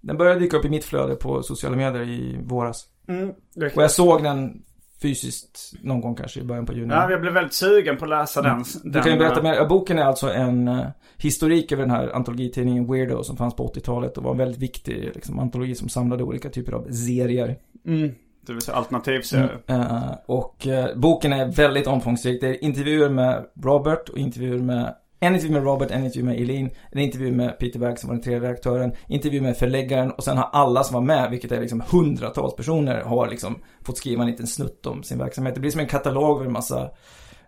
[0.00, 2.86] Den började dyka upp i mitt flöde på sociala medier i våras.
[3.08, 3.28] Mm,
[3.76, 4.62] Och jag såg den
[5.02, 6.94] fysiskt någon gång kanske i början på juni.
[6.94, 8.52] Ja, jag blev väldigt sugen på att läsa den.
[8.52, 8.64] Mm.
[8.82, 9.68] Du den kan ju berätta eh, mer.
[9.68, 10.86] Boken är alltså en uh,
[11.16, 15.10] historik över den här antologitidningen Weirdo som fanns på 80-talet och var en väldigt viktig
[15.14, 17.56] liksom, antologi som samlade olika typer av serier.
[17.86, 18.14] Mm,
[18.46, 19.58] det vill säga alternativserier.
[19.66, 22.40] Eh, och eh, boken är väldigt omfångsrik.
[22.40, 24.94] Det är intervjuer med Robert och intervjuer med
[25.26, 28.14] en intervju med Robert, en intervju med Eileen, en intervju med Peter Berg som var
[28.14, 31.60] den tredje redaktören, intervju med förläggaren och sen har alla som var med, vilket är
[31.60, 35.54] liksom hundratals personer, har liksom fått skriva en liten snutt om sin verksamhet.
[35.54, 36.90] Det blir som en katalog med en massa,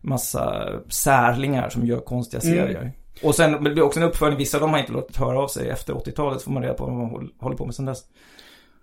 [0.01, 2.57] massa särlingar som gör konstiga Mm.
[2.57, 2.93] serier.
[3.23, 5.69] Och sen det blir också en uppföljning, vissa de har inte låtit höra av sig
[5.71, 8.03] efter 80-talet, så får man reda på vad håll- håller på med sen dess.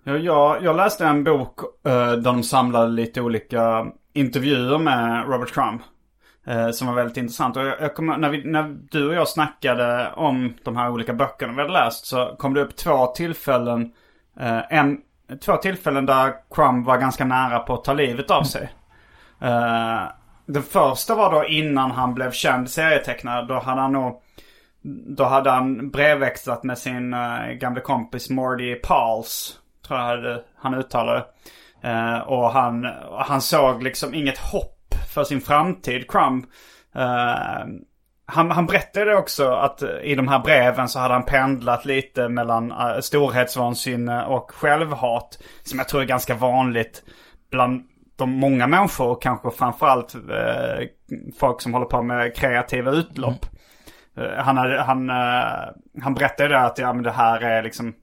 [0.04, 5.52] Ja, jag, jag läste en bok eh, där de samlade lite olika intervjuer med Robert
[5.54, 5.80] Crumb
[6.46, 7.56] eh, som var väldigt intressant.
[7.56, 11.12] Och jag, jag kommer, när, vi, när du och jag snackade om de här olika
[11.12, 13.92] böckerna vi hade läst så kom det upp två tillfällen.
[14.40, 15.00] eh, en,
[15.44, 18.72] två tillfällen där Crumb var ganska nära på att ta livet av sig.
[19.40, 20.02] Eh,
[20.46, 23.46] den första var då innan han blev känd serietecknare.
[23.46, 24.20] Då hade han nog
[24.86, 29.58] då hade han brevväxlat med sin eh, uh, gamla kompis Mordy Pauls.
[29.86, 31.24] Tror jag hade, han uttalade.
[31.82, 32.86] Eh, och han,
[33.18, 34.73] han såg liksom inget hopp
[35.14, 36.46] för sin framtid, Crumb.
[36.94, 37.64] Eh,
[38.26, 42.72] han, han berättade också att i de här breven så hade han pendlat lite mellan
[42.72, 45.38] uh, storhetsvansinne och självhat.
[45.62, 47.02] Som jag tror är ganska vanligt
[47.50, 47.82] bland
[48.16, 50.86] de många människor, kanske framförallt uh,
[51.40, 53.46] folk som håller på med kreativa utlopp.
[54.16, 55.08] eh, han, hade, han,
[56.02, 57.94] han berättade att ja, men det här är liksom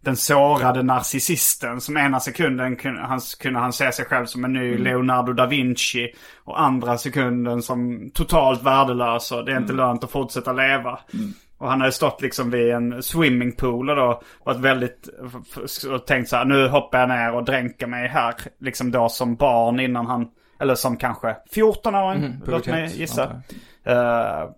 [0.00, 4.52] den sårade narcissisten som ena sekunden kunde han, kunde han se sig själv som en
[4.52, 6.12] ny Leonardo da Vinci.
[6.44, 10.98] Och andra sekunden som totalt värdelös och det är inte lönt att fortsätta leva.
[11.58, 15.08] Och han hade stått liksom vid en swimmingpool och då varit väldigt,
[15.90, 18.34] och tänkt så här, nu hoppar jag ner och dränker mig här.
[18.60, 20.28] Liksom då som barn innan han,
[20.60, 23.22] eller som kanske 14-åring, Mm, låt mig gissa.
[23.22, 23.42] antar
[23.84, 24.50] Eh,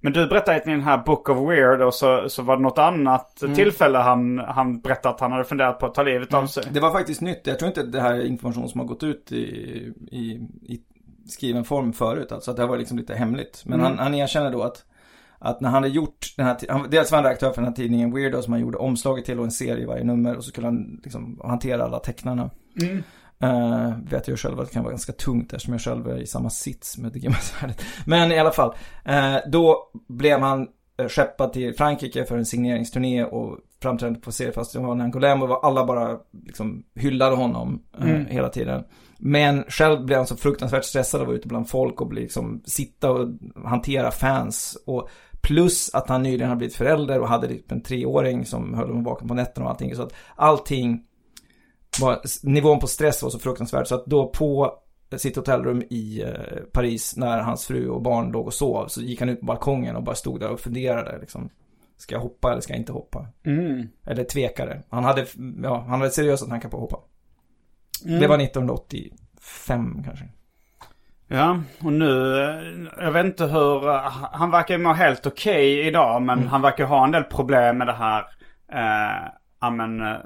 [0.00, 2.78] men du berättade i den här Book of Weird och så, så var det något
[2.78, 3.54] annat Mm.
[3.54, 6.64] tillfälle han, han berättade att han hade funderat på att ta livet av sig.
[6.72, 7.40] Det var faktiskt nytt.
[7.44, 9.44] Jag tror inte det här är information som har gått ut i,
[10.10, 10.20] i,
[10.62, 10.80] i
[11.28, 12.32] skriven form förut.
[12.32, 13.62] Alltså att det varit liksom lite hemligt.
[13.66, 14.84] Men han, han erkänner då att,
[15.38, 17.76] att när han hade gjort den här, han, dels var han redaktör för den här
[17.76, 20.36] tidningen Weirdo som han gjorde omslaget till och en serie i varje nummer.
[20.36, 22.50] Och så skulle han liksom hantera alla tecknarna.
[23.44, 26.26] Uh, vet jag själv att det kan vara ganska tungt eftersom jag själv är i
[26.26, 27.82] samma sits med det svärdet.
[28.06, 28.74] Men i alla fall.
[29.04, 30.68] eh, då blev han
[30.98, 35.86] eh, skeppad till Frankrike för en signeringsturné och framträdande på seriefestivalen i Angoulême och alla
[35.86, 38.84] bara liksom hyllade honom eh, hela tiden.
[39.18, 42.62] Men själv blev han så fruktansvärt stressad av att vara ute bland folk och liksom
[42.64, 43.28] sitta och
[43.64, 44.78] hantera fans.
[44.86, 45.08] Och
[45.40, 49.04] plus att han nyligen har blivit förälder och hade typ en treåring som höll honom
[49.04, 49.96] vaken på nätterna och allting.
[49.96, 51.04] Så att allting
[52.00, 54.78] var, nivån på stress var så fruktansvärd så att då på
[55.16, 59.20] sitt hotellrum i eh, Paris när hans fru och barn låg och sov så gick
[59.20, 61.50] han ut på balkongen och bara stod där och funderade liksom.
[61.96, 63.26] Ska jag hoppa eller ska jag inte hoppa?
[64.06, 64.82] Eller tvekade.
[64.90, 65.26] Han hade,
[65.62, 66.98] ja, han hade seriösa tankar på att hoppa.
[68.20, 70.24] Det var 1985 kanske.
[71.32, 75.86] Ja, och nu, eh, jag vet inte hur, eh, han verkar ju må helt okej
[75.86, 78.24] idag men han verkar ha en del problem med det här,
[78.72, 79.28] eh,
[79.60, 80.16] ja men, eh,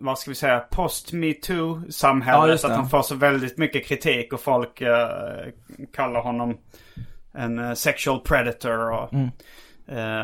[0.00, 2.60] vad ska vi säga, post-metoo-samhället.
[2.62, 5.46] Ja, att han får så väldigt mycket kritik och folk eh,
[5.94, 6.58] kallar honom
[7.32, 9.28] en eh, sexual predator och, eh,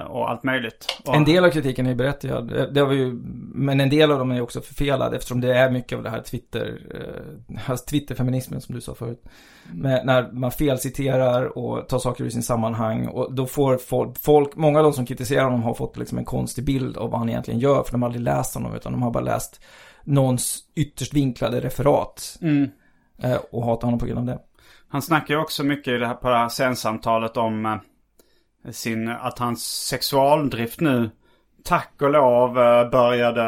[0.09, 0.87] och allt möjligt.
[1.05, 2.57] Och, En del av kritiken är berättigad.
[2.57, 3.13] Eh, Det vi ju,
[3.55, 6.21] men en del av dem är också förfelad eftersom det är mycket av det här
[6.21, 9.25] Twitter, eh, alltså Twitterfeminismen som du sa förut.
[9.73, 13.79] Men när man felciterar och tar saker ur sin sammanhang och då får
[14.19, 17.19] folk, många av de som kritiserar honom har fått liksom en konstig bild av vad
[17.19, 19.61] han egentligen gör för de har aldrig läst honom utan de har bara läst
[20.05, 22.39] någons ytterst vinklade referat.
[23.23, 24.39] Eh, och hatar honom på grund av det.
[24.89, 27.77] Han snackar ju också mycket i det här, på det här scensamtalet om eh,
[28.73, 31.11] sin, att hans sexualdrift nu,
[31.65, 33.45] tack och lov, eh, började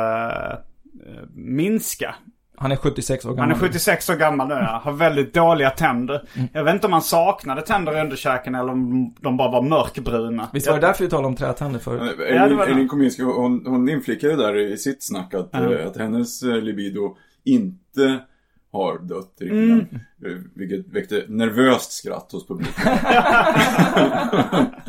[1.07, 2.15] eh, minska.
[2.61, 3.49] Han är 76 år gammal.
[3.49, 4.81] Han är 76 år gammal nu, ja.
[4.85, 6.29] har väldigt dåliga tänder.
[6.53, 10.49] Jag vet inte om han saknade tänder i underkäken eller om de bara var mörkbruna.
[10.53, 12.17] Visst var det därför vi talade om trätänder förut?
[12.19, 16.43] Ja, det Elin, Kominski, hon, hon inflikade där i sitt snack att, eh, att hennes
[16.43, 18.19] eh, libido inte
[18.73, 19.79] har dött riktigt Mm.
[20.27, 22.83] Eh, Vilket väckte nervöst skratt hos publiken.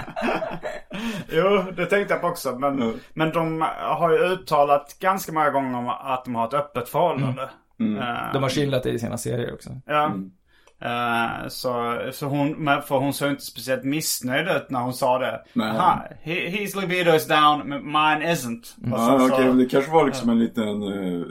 [1.32, 2.52] Jo, det tänkte jag på också.
[2.60, 3.00] Men, Mm.
[3.14, 7.42] men de har ju uttalat ganska många gånger om att de har ett öppet förhållande.
[7.80, 9.70] Eh, De har skildrat det i sina serier också.
[9.86, 10.12] Ja.
[10.84, 12.56] Eh, så, så hon,
[12.88, 15.42] för hon såg inte speciellt missnöjd ut när hon sa det.
[15.54, 15.72] Nej.
[16.22, 18.76] He, his libido is down, mine isn't.
[18.92, 21.26] Ja, så- okej, men det kanske var liksom en liten eh,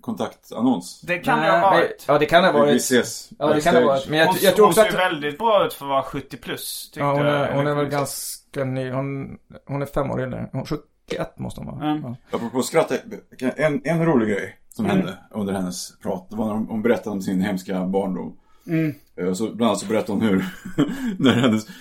[0.00, 1.00] kontaktannons.
[1.00, 2.04] Det kan det Nej, ha men- varit.
[2.08, 2.80] Ja, det kan det ha Vi varit.
[2.80, 3.30] ses.
[3.38, 4.08] Ja, det kan det ha varit.
[4.08, 4.94] Men jag, hon jag tror hon också ser att...
[4.94, 6.92] väldigt bra ut för att vara 70 plus.
[6.96, 8.90] Ja, hon är, hon är väl ganska ny.
[8.90, 10.48] Hon, hon är fem år äldre.
[10.52, 11.90] Hon, 71 måste hon vara.
[11.90, 12.02] Mm.
[12.02, 12.36] Ja.
[12.36, 12.92] Apropå skratt,
[13.56, 16.26] en, en rolig grej som hände under hennes prat.
[16.30, 18.36] Det var när hon, berättade om sin hemska barndom.
[19.20, 20.44] Eh, Och så bland annat så berättade hon hur,
[21.18, 21.72] när hennes, eh,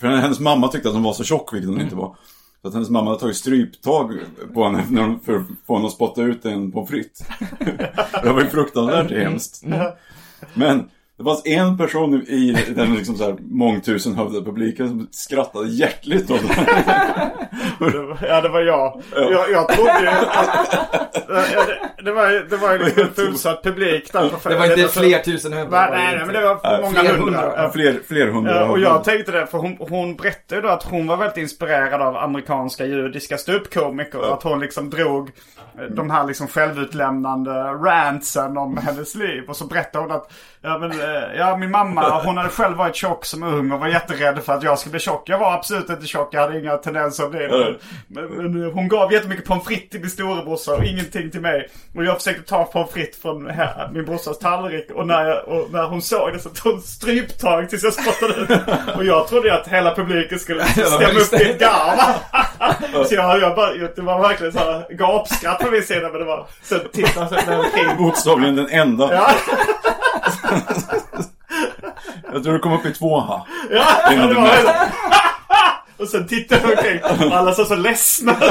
[0.00, 2.16] för hennes mamma tyckte att hon var så tjock, vilket hon inte var.
[2.62, 4.14] Så att hennes mamma hade tagit stryptag
[4.54, 7.26] på henne när hon, för att få henne att spotta ut en pommes frites.
[8.22, 9.64] det var ju fruktansvärt hemskt.
[10.54, 16.30] Men det fanns en person i den liksom så här mångtusenhövdade publiken som skrattade hjärtligt
[16.30, 18.16] åt det.
[18.28, 19.02] Ja, det var jag.
[19.16, 20.68] Jag, jag trodde ju att...
[21.30, 21.64] Ja,
[21.96, 24.28] det, det var ju det var ju liksom en fullsatt publik där.
[24.28, 25.70] på- Det var inte fler tusen huvuden.
[25.90, 27.40] nej, nej, men det var Nej, många fler hundra.
[27.40, 27.62] hundra.
[27.62, 27.70] Ja.
[27.72, 28.56] Fler, fler hundra.
[28.56, 31.36] Ja, och jag tänkte det, för hon, hon berättade ju då att hon var väldigt
[31.36, 34.18] inspirerad av amerikanska judiska ståuppkomiker.
[34.18, 35.28] och Att hon liksom drog
[35.78, 39.42] eh, de här liksom självutlämnande rantsen om hennes liv.
[39.48, 42.96] Och så berättade hon att, ja men, eh, ja min mamma, hon hade själv varit
[42.96, 45.28] tjock som ung och var jätterädd för att jag skulle bli tjock.
[45.28, 47.76] Jag var absolut inte tjock, jag hade inga tendenser bli det.
[48.08, 51.68] Men, men hon gav jättemycket pommes frites till min storebrorsa och ingenting till mig.
[51.96, 54.90] Och jag försökte ta pommes frites från här, min brorsas tallrik.
[54.90, 58.34] Och när, jag, och när hon såg det så tog hon stryptag tills jag spottade
[58.40, 58.50] ut.
[58.96, 63.04] Och jag trodde att hela publiken skulle stämma upp i ett garv.
[63.06, 66.08] så jag, jag bara, det var verkligen så här gapskratt på min sida.
[66.08, 67.96] Men det var, så tittade jag omkring.
[67.98, 69.14] Bokstavligen den enda.
[69.14, 69.30] Ja,
[72.32, 73.46] Jag tror du kom upp i två ha.
[73.70, 74.92] ja, det var märkte.
[75.96, 78.36] Och sen tittade jag omkring och alla såg så ledsna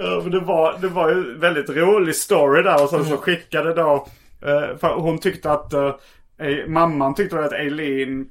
[0.00, 3.74] Ja, men det var, det var ju väldigt rolig story där och sen så skickade
[3.74, 4.06] då
[4.42, 5.94] eh, för hon tyckte att eh,
[6.66, 8.26] mamman tyckte att Eileen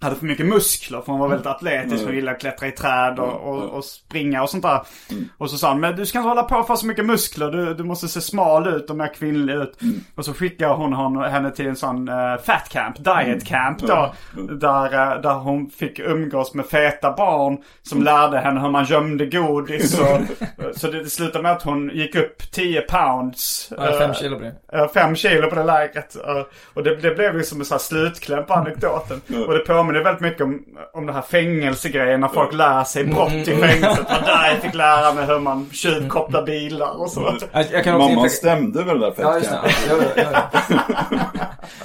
[0.00, 3.18] hade för mycket muskler för hon var väldigt atletisk och gillade att klättra i träd
[3.18, 4.80] och, och, och springa och sånt där.
[5.38, 7.74] Och så sa han, men du ska inte hålla på få så mycket muskler, du,
[7.74, 9.78] du måste se smal ut och mer kvinnlig ut.
[10.14, 14.14] Och så skickade hon hon henne till en sån uh, fat camp, diet camp då.
[14.50, 19.26] Där, eh, där hon fick umgås med feta barn som lärde henne hur man gömde
[19.26, 19.98] godis.
[20.00, 20.20] Och,
[20.76, 23.72] så det, det slutade med att hon gick upp 10 pounds.
[23.76, 24.88] Ja, fem eh, kilo på det.
[24.94, 26.16] Fem kilo på det lägret.
[26.28, 26.42] Uh,
[26.74, 29.20] Och det, det blev liksom en sån här slutkläm på anekdoten.
[29.46, 30.64] Och det påminner väldigt mycket om,
[30.94, 33.98] om det här fängelsegrejen när folk lär sig brott i fängelset.
[33.98, 37.34] Och där jag fick lära mig hur man tjuvkopplar bilar och så.
[37.52, 38.28] Jag, jag kan också Mamman inte...
[38.36, 39.58] stämde väl där Ja, just det.
[39.88, 40.50] Ja, ja, ja.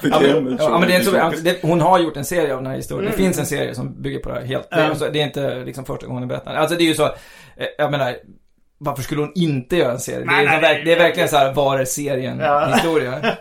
[0.02, 2.62] Ja, men, ja, men det är inte så, det, hon har gjort en serie av
[2.64, 3.12] den här historien.
[3.12, 4.70] Det finns en serie som bygger på det här helt.
[4.70, 6.54] Det är, så- det är inte liksom första gången hon berättar.
[6.56, 7.12] Alltså det är ju så, eh,
[7.78, 8.16] jag menar,
[8.78, 10.20] varför skulle hon inte göra en serie?
[10.20, 12.66] det, Nej, är, nej, det är verkligen så här, var är serien Ja.
[12.74, 13.14] historia?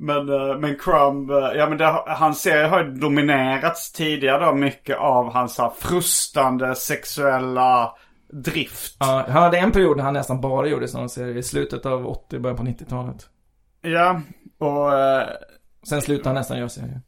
[0.00, 4.54] Men, eh, men Crumb, eh, ja men det, hans serie har ju dominerats tidigare då
[4.54, 7.92] mycket av hans här frustande sexuella
[8.32, 8.96] drift.
[9.00, 11.36] Ja, han hade en period när han nästan bara gjorde sådana serier.
[11.36, 13.26] I slutet av 80, början på 90-talet.
[13.80, 14.20] Ja,
[14.58, 15.22] och uh,
[15.88, 17.00] Sen slutade han nästan göra serier.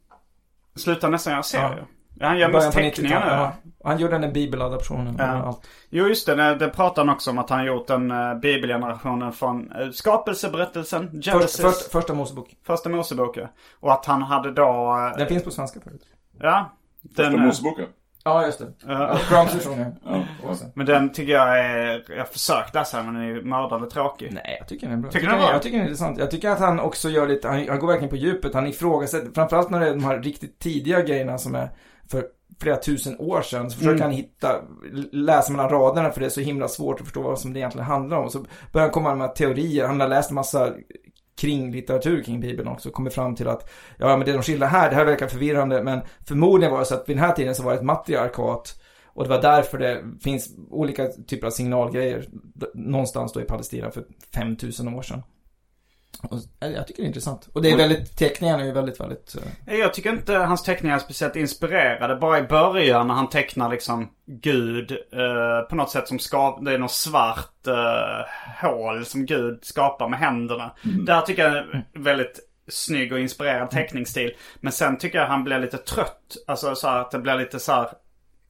[0.75, 1.85] slutar nästan göra serier.
[2.21, 2.25] Ja.
[2.25, 2.27] Ja.
[2.27, 3.71] han gör mest teckningar 90-talet, nu.
[3.73, 3.89] ja.
[3.89, 5.15] Han gjorde den bibeladaptionen.
[5.17, 5.25] Ja.
[5.25, 5.59] Ja.
[5.89, 9.71] Jo just det, det, pratar han också om att han gjort den uh, bibelgenerationen från
[9.71, 12.55] uh, skapelseberättelsen, Genesis, Först, först, första Mosebok.
[12.63, 13.47] första Moseboken.
[13.79, 16.01] Och att han hade då, eh, Den finns på svenska förut.
[16.39, 16.71] ja.
[17.01, 17.85] Den, Första Moseboken.
[18.23, 18.67] Ja, just det.
[18.87, 19.17] Ja.
[19.31, 20.23] Version, ja.
[20.75, 24.29] Men den tycker jag är, jag har försökt läsa den men den är mördande tråkig.
[24.33, 25.11] Nej, jag tycker den är bra.
[25.11, 25.53] Tycker du den är bra?
[25.53, 26.19] jag tycker den är intressant.
[26.19, 28.53] Jag tycker att han också gör lite, han, han går verkligen på djupet.
[28.53, 31.69] Han ifrågasätter, framförallt när det är de här riktigt tidiga grejerna som är
[32.11, 32.23] för
[32.61, 33.71] flera tusen år sedan.
[33.71, 34.01] Så försöker Mm.
[34.07, 34.55] han hitta,
[35.11, 37.87] läsa mellan raderna för det är så himla svårt att förstå vad som det egentligen
[37.87, 38.29] handlar om.
[38.29, 39.87] Så börjar han komma med teorier.
[39.87, 40.69] Han har läst en massa
[41.35, 44.89] kring litteratur kring Bibeln också kommer fram till att ja men det de skildrar här,
[44.89, 47.63] det här verkar förvirrande men förmodligen var det så att vid den här tiden så
[47.63, 52.25] var det ett matriarkat och det var därför det finns olika typer av signalgrejer
[52.73, 54.03] någonstans då i Palestina för
[54.33, 55.21] 5000 år sedan.
[56.23, 57.49] Och, eh, jag tycker det är intressant.
[57.53, 59.35] Och det är väldigt, teckningarna är ju väldigt, väldigt...
[59.67, 62.15] eh, Jag tycker inte hans teckningar är speciellt inspirerade.
[62.15, 66.73] Bara i början när han tecknar liksom Gud eh, på något sätt som skapar, det
[66.73, 70.71] är något svart eh, hål som Gud skapar med händerna.
[71.05, 72.39] Där tycker jag är väldigt
[72.69, 74.31] snygg och inspirerad teckningsstil.
[74.59, 76.37] Men sen tycker jag han blir lite trött.
[76.47, 77.89] Alltså så att det blir lite så här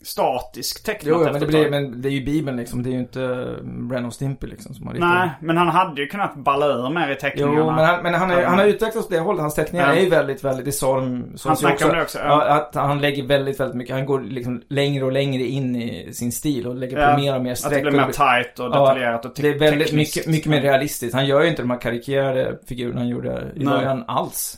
[0.03, 2.83] statisk tecknat Jo, men efter det, blir, men det är ju Bibeln liksom.
[2.83, 5.67] Det är ju inte eh, Ren och Stimpy liksom som har ritat Nej, men han
[5.67, 7.53] hade ju kunnat balla ur mer i teckningarna.
[7.57, 9.41] Jo, men han, men han, är, han har utvecklats på det hållet.
[9.41, 9.93] Hans teckningar Ja.
[9.95, 12.25] är ju väldigt, väldigt, det sa de Han de snackar om det också, ja.
[12.25, 16.13] Ja, att han lägger väldigt, väldigt mycket, han går liksom längre och längre in i
[16.13, 17.83] sin stil och lägger Ja, på mer och mer Att streck.
[17.83, 20.15] det blir mer tight och Ja, detaljerat och te- Det är väldigt tekniskt.
[20.17, 21.13] mycket, mycket mer realistiskt.
[21.15, 24.57] Han gör ju inte de här karikerade figurerna han gjorde i början alls.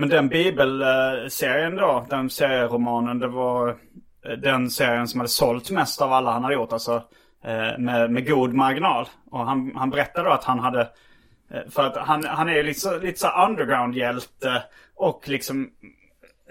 [0.00, 3.76] Men den bibelserien då, den serieromanen, det var
[4.42, 6.72] den serien som hade sålt mest av alla han hade gjort.
[6.72, 7.02] Alltså
[7.44, 9.08] eh, med, med god marginal.
[9.30, 10.80] Och han, han berättade då att han hade,
[11.50, 14.62] eh, för att han, han är ju lite så, lite så underground-hjälte
[14.94, 15.70] och liksom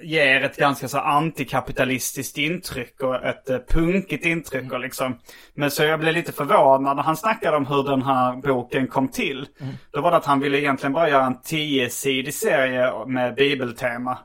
[0.02, 5.20] ger ett ganska så antikapitalistiskt intryck och ett eh, punkigt intryck och liksom.
[5.54, 9.08] Men så jag blev lite förvånad när han snackade om hur den här boken kom
[9.08, 9.48] till.
[9.92, 14.18] Då var det att han ville egentligen bara göra en tiosidig serie med bibeltema.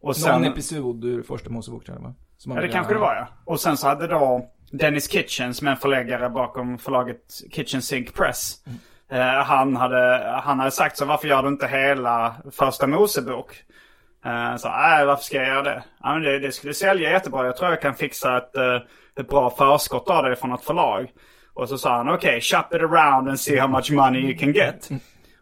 [0.00, 2.14] Och Någon episod ur första Mosebok tror jag han
[2.46, 3.26] Ja, det kanske det var ja.
[3.44, 7.18] Och sen så hade då Dennis Kitchen som är en förläggare bakom förlaget
[7.52, 8.54] Kitchen Sink Press.
[9.10, 13.64] Eh, han, hade, han hade sagt så varför gör du inte hela första Mosebok?
[14.26, 15.82] Uh, så nej varför ska jag göra det?
[16.02, 16.38] Ja, men det?
[16.38, 17.46] Det skulle sälja jättebra.
[17.46, 18.76] Jag tror jag kan fixa ett, eh,
[19.20, 21.10] ett bra förskott av det från ett förlag.
[21.54, 24.52] Och så sa han okej, shop it around and see how much money you can
[24.52, 24.88] get.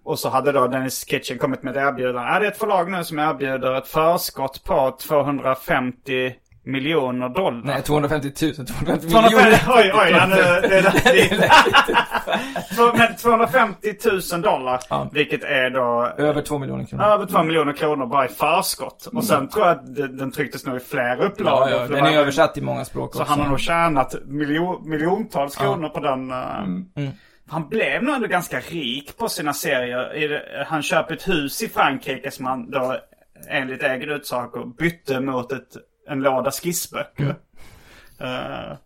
[0.05, 2.33] Och så hade då Dennis Kitchen kommit med ett erbjudande.
[2.33, 6.35] Ja, det är ett förlag nu som erbjuder ett förskott på 250
[6.65, 7.61] miljoner dollar.
[7.65, 9.61] Nej, 250 000, 250 250, miljoner.
[9.69, 10.69] oj, oj, ja, nu, det,
[11.39, 11.51] det,
[12.77, 13.95] Två- men 250
[14.33, 14.81] 000 dollar.
[14.91, 15.09] Ja.
[15.13, 17.05] Vilket är då Över 2 miljoner kronor.
[17.05, 19.09] över 2 miljoner kronor bara i förskott.
[19.13, 21.69] Och sen tror jag att den, trycktes nog i fler upplagor.
[21.71, 23.31] Ja, ja, den är översatt i många språk Så också.
[23.33, 26.31] han har nog tjänat miljon, miljontals kronor på den.
[26.31, 26.63] eh,
[26.97, 27.11] Mm.
[27.49, 30.65] Han blev nog ändå ganska rik på sina serier.
[30.67, 32.97] Han köper ett hus i Frankrike som han då
[33.49, 35.77] enligt egen utsago bytte mot ett,
[36.13, 37.35] en låda skissböcker.
[38.21, 38.77] Eh,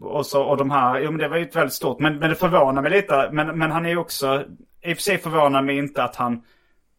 [0.00, 2.00] och, så, och de här, jo men det var ju ett väldigt stort.
[2.00, 3.28] Men, men det förvånar mig lite.
[3.32, 4.44] Men, men han är ju också,
[4.84, 6.42] i och för sig förvånar mig inte att han,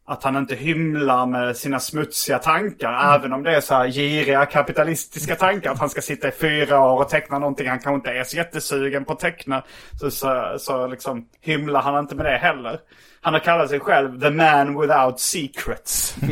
[0.07, 3.15] att han inte hymlar med sina smutsiga tankar.
[3.15, 5.71] Även om det är så här giriga kapitalistiska tankar.
[5.71, 8.37] Att han ska sitta i fyra år och teckna någonting han kanske inte är så
[8.37, 9.63] jättesugen på att teckna.
[9.99, 12.79] Så, så, så liksom hymlar han inte med det heller.
[13.21, 16.15] Han har kallat sig själv the man without secrets.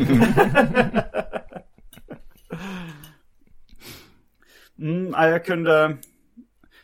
[4.78, 5.96] mm, ja, jag kunde...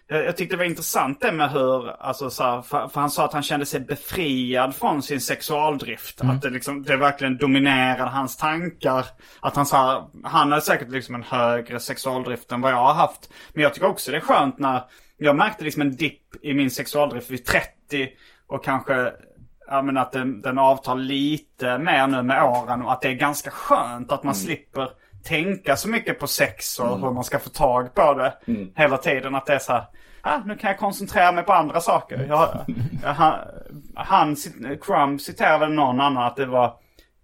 [0.07, 3.11] Jag, jag tyckte det var intressant det med hur, alltså så här, för, för han
[3.11, 6.20] sa att han kände sig befriad från sin sexualdrift.
[6.20, 9.07] Att det liksom, det verkligen dominerade hans tankar.
[9.40, 13.32] Att han sa, han hade säkert liksom en högre sexualdrift än vad jag har haft.
[13.53, 14.82] Men jag tycker också det är skönt när,
[15.16, 18.09] jag märkte liksom en dipp i min sexualdrift vid 30.
[18.47, 19.12] Och kanske,
[19.66, 22.82] ja men att den, den avtar lite mer nu med åren.
[22.82, 24.90] Och att det är ganska skönt att man slipper
[25.25, 28.35] tänka så mycket på sex och hur man ska få tag på det
[28.77, 29.35] hela tiden.
[29.35, 29.85] Att det är så här,
[30.20, 32.27] ah, nu kan jag koncentrera mig på andra saker.
[32.29, 32.64] Jag,
[33.03, 33.39] jag,
[33.95, 34.37] han,
[34.83, 36.77] Crumb citerar väl någon annan att det var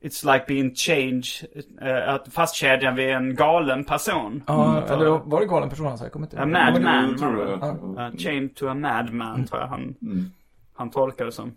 [0.03, 1.29] It's like being change,
[1.83, 4.43] uh, att fastkedjan vid en galen person.
[4.47, 6.05] Ja, eller var det galen person han sa?
[6.05, 6.49] Jag kommer inte A ihåg.
[6.49, 7.11] madman.
[7.11, 8.03] jag tror det.
[8.03, 9.95] Uh, chained to a madman tror jag han,
[10.75, 11.53] han tolkade det som.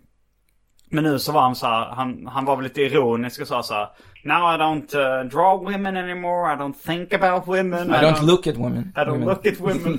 [0.90, 3.62] Men nu så var han så här, han, han var väl lite ironisk och sa
[3.62, 3.88] så här.
[4.24, 7.90] Now I don't uh, draw women anymore, I don't think about women.
[7.90, 8.92] I don't look at women.
[8.96, 9.28] I don't women.
[9.28, 9.98] look at women.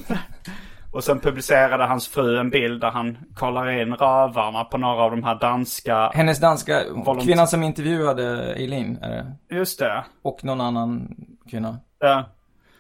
[0.92, 5.12] och sen publicerade hans fru en bild där han kollar in rövarna på några av
[5.12, 6.12] de här danska...
[6.14, 6.82] Hennes danska,
[7.24, 9.56] kvinnan som intervjuade Eileen, är det?
[9.56, 10.04] Just det.
[10.24, 11.16] Och någon annan
[11.50, 11.80] kvinna.
[12.00, 12.26] Ja,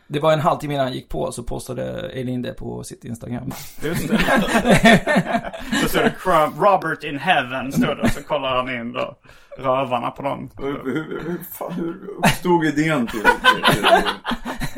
[0.07, 3.51] Det var en halvtimme innan han gick på så postade Eileen det på sitt Instagram.
[3.83, 4.17] just det.
[5.81, 6.13] så står det
[6.59, 9.17] Robert in heaven står det och så kollar han in då
[9.57, 10.49] rövarna på dem.
[10.57, 14.03] Hur, hur, hur, fan, hur uppstod idén till, till, till det?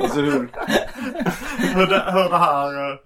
[0.04, 0.50] Alltså hur...
[1.76, 2.90] Hur det, hur det här...
[2.92, 2.98] eh,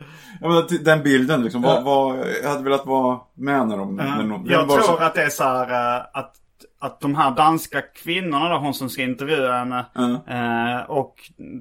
[0.42, 1.62] Jag menar, till den bilden liksom.
[1.62, 3.96] Vad, vad, jag hade velat vara med när de...
[3.96, 6.34] när någon, Jag tror så- att det är så här eh, att,
[6.82, 9.86] att de här danska kvinnorna då, hon som ska intervjua henne.
[10.30, 11.16] eh, och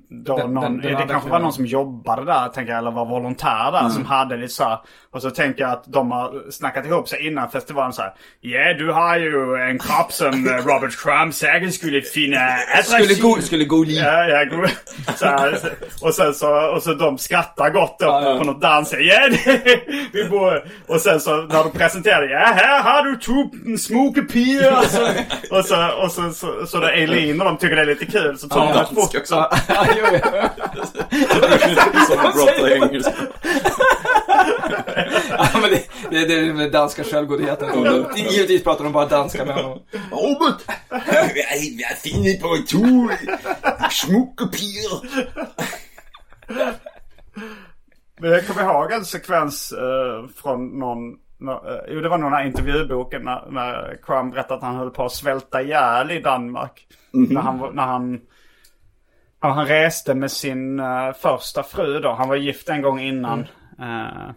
[0.08, 2.90] då Den- någon, den- den det kanske var någon som jobbade där, tänker jag, eller
[2.90, 4.78] var volontär där som hade lite så här.
[5.12, 8.12] Och så tänker jag att de har snackat ihop sig innan festivalen så här.
[8.40, 12.36] Ja, du har ju en kropp som eh, Robert Crumb säkert skulle finna
[12.78, 13.06] attraktiv.
[13.14, 13.98] Skulle gå, skulle gå li.
[13.98, 14.66] Ja, ja, go-
[15.16, 15.58] så här,
[16.02, 18.06] och sen så, och så de skrattar gott då
[18.38, 18.94] på något dans.
[18.98, 19.80] Ja, det,
[20.12, 22.22] vi bor, och sen så när de presenterar.
[22.28, 24.72] Ja, här har du två smokepier.
[25.50, 27.86] Och så, och så, och så, så, så där Eileen och de tycker det är
[27.86, 28.38] lite kul.
[28.38, 29.18] Så tar de ett foto.
[29.18, 29.34] också.
[29.68, 30.18] Ja, jo, jo.
[32.08, 33.12] Som att prata engelska.
[35.30, 37.68] Ja, men det, det, det är den danska självgodheten.
[38.16, 39.78] Givetvis pratar de bara danska med honom.
[40.10, 40.60] Robert!
[40.88, 43.10] Jag har funnit på två
[43.90, 45.00] smokepier.
[48.20, 51.16] Men jag kommer ihåg en sekvens eh, från någon, nå-
[51.88, 55.12] jo det var någon här intervjuboken när, när Crumb berättade att han höll på att
[55.12, 56.86] svälta ihjäl i Danmark.
[57.12, 58.20] När han, när han,
[59.42, 62.12] ja, han reste med sin eh, första fru då.
[62.12, 63.40] Han var gift en gång innan.
[63.78, 64.30] eh,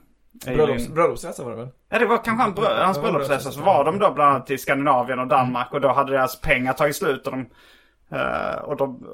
[0.45, 0.93] Bröllops, Eileen.
[0.93, 1.67] bröllopsresa var det väl?
[1.89, 3.51] Ja det var kanske han, brö- hans bröllopsresa.
[3.51, 5.73] Så var de då bland annat i Skandinavien och Danmark.
[5.73, 7.27] Och då hade deras pengar tagit slut.
[7.27, 7.45] Och de,
[8.13, 9.07] eh, och de,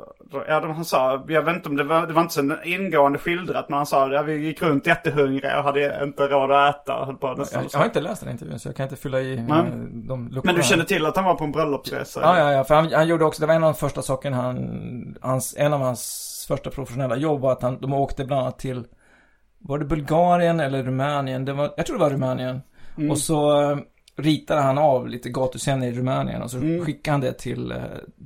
[0.48, 3.20] ja, de, han sa, jag vet inte om det var, det var inte så ingående
[3.20, 3.70] skildrat.
[3.70, 7.06] Men han sa, ja, vi gick runt jättehungriga och hade inte råd att äta.
[7.06, 9.20] Höll på nästan Jag, jag har inte läst den intervjun så jag kan inte fylla
[9.22, 9.60] i Nej.
[9.60, 10.42] eh, de luckorna.
[10.44, 12.20] Men du kände till att han var på en bröllopsresa?
[12.24, 12.64] Ja, ja, ja.
[12.64, 15.74] För han, han gjorde också, det var en av de första sakerna han, hans, en
[15.74, 18.86] av hans första professionella jobb var att han, de åkte bland annat till,
[19.60, 21.46] var det Bulgarien eller Rumänien?
[21.46, 22.62] Det var, jag tror det var Rumänien.
[22.98, 23.12] Mm.
[23.12, 23.78] Och så eh,
[24.22, 26.86] ritade han av lite gatuscener i Rumänien och så Mm.
[26.86, 27.78] skickade han det till eh,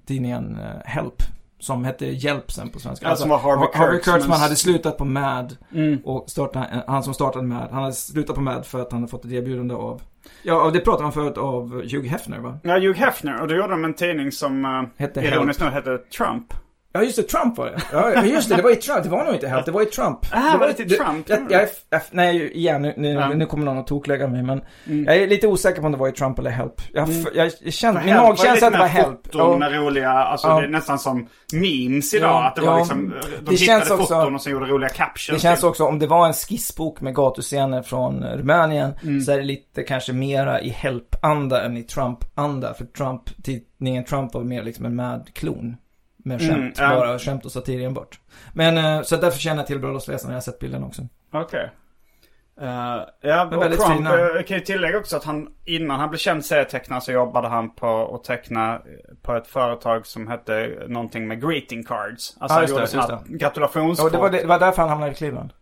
[0.08, 1.16] tidningen eh, Help.
[1.60, 3.16] Som hette Hjälp sen på svenska.
[3.16, 5.58] Som var Harvey Harvey Kurtzmans- Kurtzman hade slutat på MAD.
[5.74, 6.00] Mm.
[6.04, 9.02] Och startade, eh, han som startade MAD, han hade slutat på MAD för att han
[9.02, 10.02] hade fått ett erbjudande av,
[10.44, 12.60] ja, och det pratade man förut av Hugh Hefner va?
[12.64, 13.42] Ja, Hugh Hefner.
[13.42, 16.54] Och då gjorde de en tidning som uh, Hette ironiskt nog hette Trump.
[16.96, 17.82] Ja just det, Trump var det.
[17.92, 19.04] Ja just det, det var ju Trump.
[19.04, 20.20] Det var nog inte Help, det var ju Trump.
[20.32, 21.30] Ah, var det det till Trump?
[21.30, 23.30] Jag, jag, jag, nej, igen, nu, nu, Ja.
[23.30, 25.06] nu kommer någon att toklägga mig, men Mm.
[25.06, 26.82] jag är lite osäker på om det var i Trump eller Help.
[26.94, 27.26] Jag, Mm.
[27.36, 29.20] jag, För min magkänsla lite att det var Help.
[29.26, 30.60] foton med roliga, alltså Ja.
[30.60, 32.30] det är nästan som memes idag.
[32.30, 33.14] Ja, att det var liksom,
[33.46, 35.42] de Det känns också- foton och så gjorde roliga captions.
[35.42, 35.70] Det känns till.
[35.70, 39.22] också, om det var en skissbok med gatuscener från Rumänien, Mm.
[39.22, 42.74] så är det lite kanske mera i Help-anda än i Trump-anda.
[42.74, 45.66] För Trump, tidningen Trump var mer liksom en mad-klon.
[45.70, 45.78] Med
[46.26, 46.90] Mm, skämt, ja.
[46.90, 48.20] bara skämt och satir enbart.
[48.54, 51.02] Men, eh, så därför känner jag till bröllopsresan när jag har sett bilden också.
[51.34, 51.72] Okej.
[52.62, 52.68] Eh,
[53.22, 54.14] ja, Men och väldigt Trump, fina.
[54.14, 57.48] eh, jag kan ju tillägga också att han, innan han blev känd serietecknare så jobbade
[57.48, 58.82] han på att teckna
[59.22, 62.38] på ett företag som hette någonting med greeting cards.
[62.40, 64.06] Alltså Ja, han gjorde det, sådana gratulationskort.
[64.06, 65.54] Och det var, det, det var därför han hamnade i Cleveland.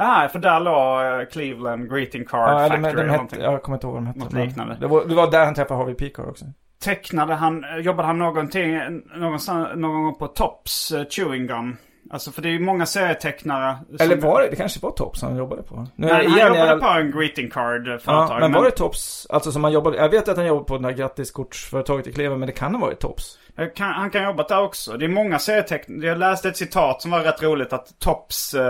[0.00, 3.76] Ah, för där låg Cleveland Greeting Card Ja, de, Factory de eller hette, jag kommer
[3.76, 4.18] inte ihåg vad de hette.
[4.18, 4.76] Något liknande.
[4.80, 6.44] Det var, det var där han träffade Harvey Peacock också.
[6.84, 8.78] Tecknade han, jobbade han någonting,
[9.16, 11.76] någonstans, någon gång på Tops uh, Chewing Gum?
[12.10, 13.78] Alltså för det är ju många serietecknare.
[14.00, 15.86] Eller var det, det kanske var Tops han jobbade på?
[15.96, 18.40] Nu, Nej, han igen, jobbade jag- på en greeting card Ja, företag.
[18.40, 20.88] men var det Tops, alltså som han jobbade, jag vet att han jobbade på det
[20.88, 23.38] där grattiskortsföretaget i Kleven, men det kan ha varit Tops.
[23.56, 24.96] Jag Kan, han kan ha jobbat där också.
[24.96, 26.06] Det är många serietecknare.
[26.06, 28.60] Jag läste ett citat som var rätt roligt att Tops uh,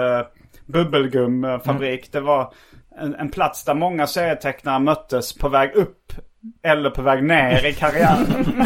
[0.67, 2.53] bubbelgumfabrik, det var
[3.01, 6.13] en, en plats där många serietecknare möttes på väg upp
[6.63, 8.27] eller på väg ner i karriären.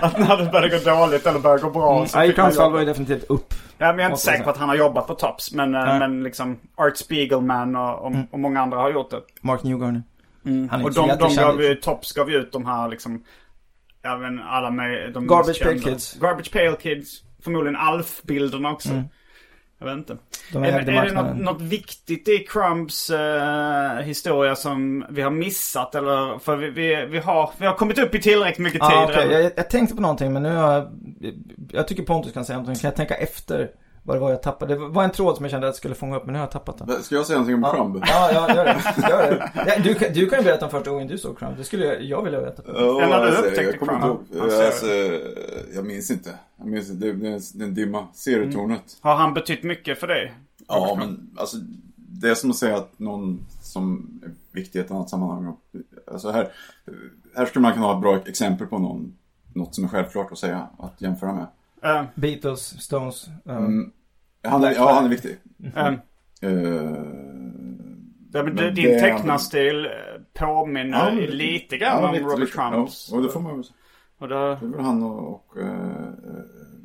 [0.00, 2.68] att när det började gå dåligt eller började gå bra så Nej, i jobba.
[2.68, 3.54] var det definitivt upp.
[3.78, 5.52] Ja, men jag är inte säker på att han har jobbat på Tops.
[5.52, 5.98] Men, Nej.
[5.98, 9.20] men liksom Art Spiegelman och, och, och många andra har gjort det.
[9.40, 10.02] Mark Newgarden.
[10.44, 10.84] Mm.
[10.84, 13.24] Och så de, de gav ju, Tops gav ju ut de här liksom,
[14.02, 15.82] ja men alla med de Garbage Pail.
[15.82, 16.14] Kids.
[16.20, 17.22] Garbage Pail Kids.
[17.44, 18.88] Förmodligen Alf-bilderna också.
[19.80, 20.16] Jag vet inte.
[20.52, 25.30] De är, ägde är det något, något viktigt i Crumbs eh, historia som vi har
[25.30, 25.94] missat?
[25.94, 28.96] Eller, för vi, vi, vi, har, vi har kommit upp i tillräckligt mycket tid.
[28.96, 29.16] Ah, okej.
[29.16, 29.42] redan.
[29.42, 30.88] jag, jag tänkte på någonting men nu har jag,
[31.72, 32.80] jag tycker Pontus kan säga någonting.
[32.80, 33.70] Kan jag tänka efter
[34.02, 34.74] vad det var jag tappade?
[34.74, 36.44] Det var en tråd som jag kände att jag skulle fånga upp men nu har
[36.44, 37.02] jag tappat den.
[37.02, 38.04] Ska jag säga någonting om Crumb?
[38.08, 39.08] Ja, ja, gör det.
[39.10, 39.50] Gör det.
[39.66, 41.56] Ja, du, kan- du kan ju berätta om första gången du såg Crumb.
[41.56, 42.62] Det skulle jag, jag vilja veta.
[42.66, 44.20] Ja, Eller du alltså, upptäckte jag Crumb?
[44.20, 44.38] inte.
[44.38, 44.86] Ja, Alltså,
[45.74, 46.30] jag minns inte.
[46.56, 47.06] Jag minns inte.
[47.06, 48.06] Det det är en, det är en dimma.
[48.14, 48.96] Serietornet.
[49.00, 50.32] Har han betytt mycket för dig?
[50.68, 51.56] Ja, men alltså
[51.96, 55.56] det är som att säga att någon som är viktig i ett annat sammanhang.
[56.12, 56.48] Alltså här,
[57.36, 59.14] här skulle man kunna ha ett bra exempel på någon,
[59.54, 61.46] något som är självklart att säga, att jämföra med.
[61.82, 63.26] Eh, Beatles, Stones.
[63.48, 63.92] eh, Mm.
[64.48, 65.36] Han är, ja, han är viktig.
[65.76, 65.92] eh,
[66.42, 66.50] Eh,
[68.32, 69.90] ja, men Men din det- tecknarstil eh,
[70.34, 72.52] påminner ja, lite grann om lite, Robert lite.
[72.52, 73.08] Crumps.
[73.10, 73.74] Ja, och det får man väl säga.
[74.18, 75.66] Och då, Det är väl han och, och eh,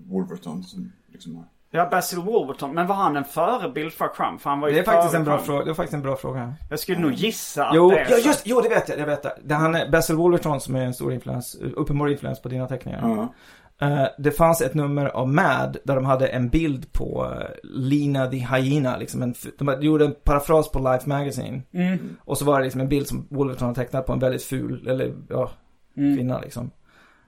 [0.05, 1.43] Wolverton som liksom har...
[1.71, 2.73] ja, Basil Wolverton.
[2.73, 4.41] Men var han en förebild för Crump?
[4.41, 5.45] För han var ju Det är faktiskt en bra Crump.
[5.45, 5.63] fråga.
[5.65, 6.53] Det är faktiskt en bra fråga.
[6.69, 8.97] Jag skulle nog gissa att Jo, det är ja, just, jo, det vet jag.
[8.97, 9.33] Det vet jag.
[9.43, 12.99] Det han är Basil Wolverton som är en stor influens, uppenbar influens på dina teckningar.
[13.03, 13.33] Ja.
[13.81, 18.27] Eh, det fanns ett nummer av Mad där de hade en bild på uh, Lina
[18.27, 21.61] the Hyena, liksom en, de gjorde en parafras på Life Magazine.
[21.73, 22.15] Mm.
[22.25, 24.87] Och så var det liksom en bild som Wolverton hade tecknat på en väldigt ful,
[24.87, 25.51] eller ja,
[25.97, 26.15] Mm.
[26.17, 26.71] kvinna liksom.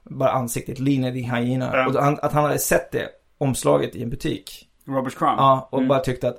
[0.04, 1.70] Bara ansiktet, Lina the Hyena.
[1.74, 1.88] Ja.
[1.88, 4.68] Och han, att han hade sett det omslaget i en butik.
[4.88, 5.34] Robert Crump.
[5.38, 5.88] Ja, och Mm.
[5.89, 6.38] bara tyckte att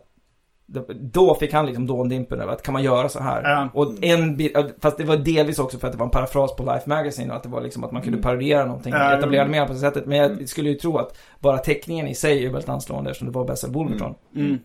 [1.12, 3.42] då fick han liksom dåndimpen över att kan man göra så här?
[3.42, 3.68] Ja.
[3.74, 6.62] Och en bild, fast det var delvis också för att det var en parafras på
[6.62, 9.18] Life Magazine och att det var liksom att man kunde parodiera någonting, Ja.
[9.18, 10.06] etablera mer på det sättet.
[10.06, 13.38] Men jag skulle ju tro att bara teckningen i sig är väldigt anslående eftersom det
[13.38, 14.14] var Basil Wolverton.
[14.36, 14.58] Mm.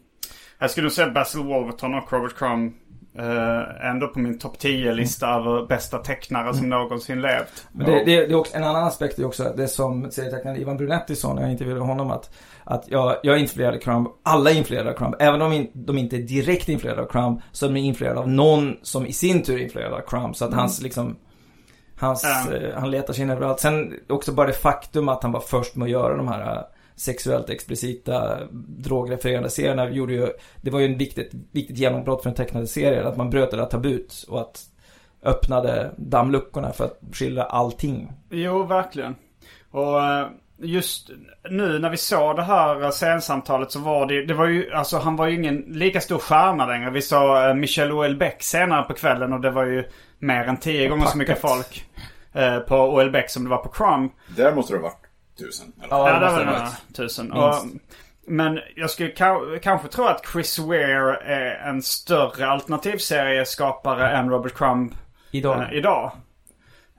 [0.59, 2.73] Jag skulle säga Basil Wolverton och Robert Crumb
[3.19, 7.67] eh, ändå på min topp 10-lista över bästa tecknare som någonsin levt.
[7.71, 10.77] Men det, det, det är också, en annan aspekt är också det som serietecknaren Ivan
[10.77, 14.89] Brunetti sa när jag intervjuade honom att, att jag, jag av Crumb, alla är influerade
[14.89, 17.79] av Crumb, även om in- de inte är direkt influerade av Crumb, så är de
[17.79, 20.35] influerade av någon som i sin tur är influerad av Crumb.
[20.35, 21.15] Så att hans liksom,
[21.99, 22.55] hans, Ja.
[22.55, 23.59] eh, han letar sig in överallt.
[23.59, 26.63] Sen också bara det faktum att han var först med att göra de här
[26.95, 30.29] sexuellt explicita drogrefererande serierna gjorde ju,
[30.61, 33.57] det var ju en viktigt, viktigt genombrott för en tecknade serie, att man bröt det
[33.57, 34.59] där tabut och att
[35.23, 38.11] öppnade dammluckorna för att skildra allting.
[38.29, 39.15] Jo, verkligen.
[39.71, 40.27] Och eh,
[40.57, 41.09] just
[41.49, 44.97] nu när vi såg det här eh, scensamtalet så var det det var ju, alltså
[44.97, 46.89] han var ju ingen lika stor stjärna längre.
[46.89, 49.83] Vi såg eh, Michel Houellebecq senare på kvällen och det var ju
[50.19, 51.85] mer än tio gånger så mycket folk
[52.33, 54.11] eh, på Houellebecq som det var på Crumb.
[54.35, 55.02] Där måste det ha varit
[55.37, 55.73] tusen.
[55.77, 55.87] Eller?
[55.95, 57.31] Ja, Ja, det var några tusen.
[57.31, 57.55] Och,
[58.27, 64.53] men jag skulle ka- kanske tro att Chris Ware är en större alternativserieskapare än Robert
[64.53, 64.93] Crumb
[65.31, 65.61] Idag.
[65.63, 66.11] eh, idag.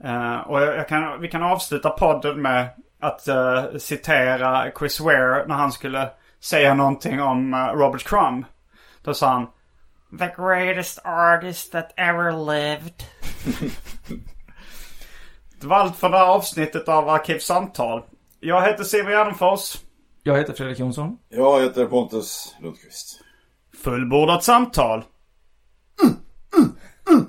[0.05, 2.69] Eh, och jag, kan, vi kan avsluta podden med
[3.01, 8.45] att eh, citera Chris Ware när han skulle säga någonting om eh, Robert Crumb.
[9.03, 9.47] Då sa han
[10.19, 12.93] The greatest artist that ever lived.
[15.61, 18.03] det var allt för det här avsnittet av Arkivsamtal.
[18.47, 19.77] Jag heter Simon Gärdenfors.
[20.23, 21.19] Jag heter Fredrik Jonsson.
[21.29, 23.21] Jag heter Pontus Lundqvist.
[23.83, 25.05] Fullbordat samtal.
[26.03, 26.17] Mm,
[26.57, 26.77] mm,
[27.11, 27.27] mm.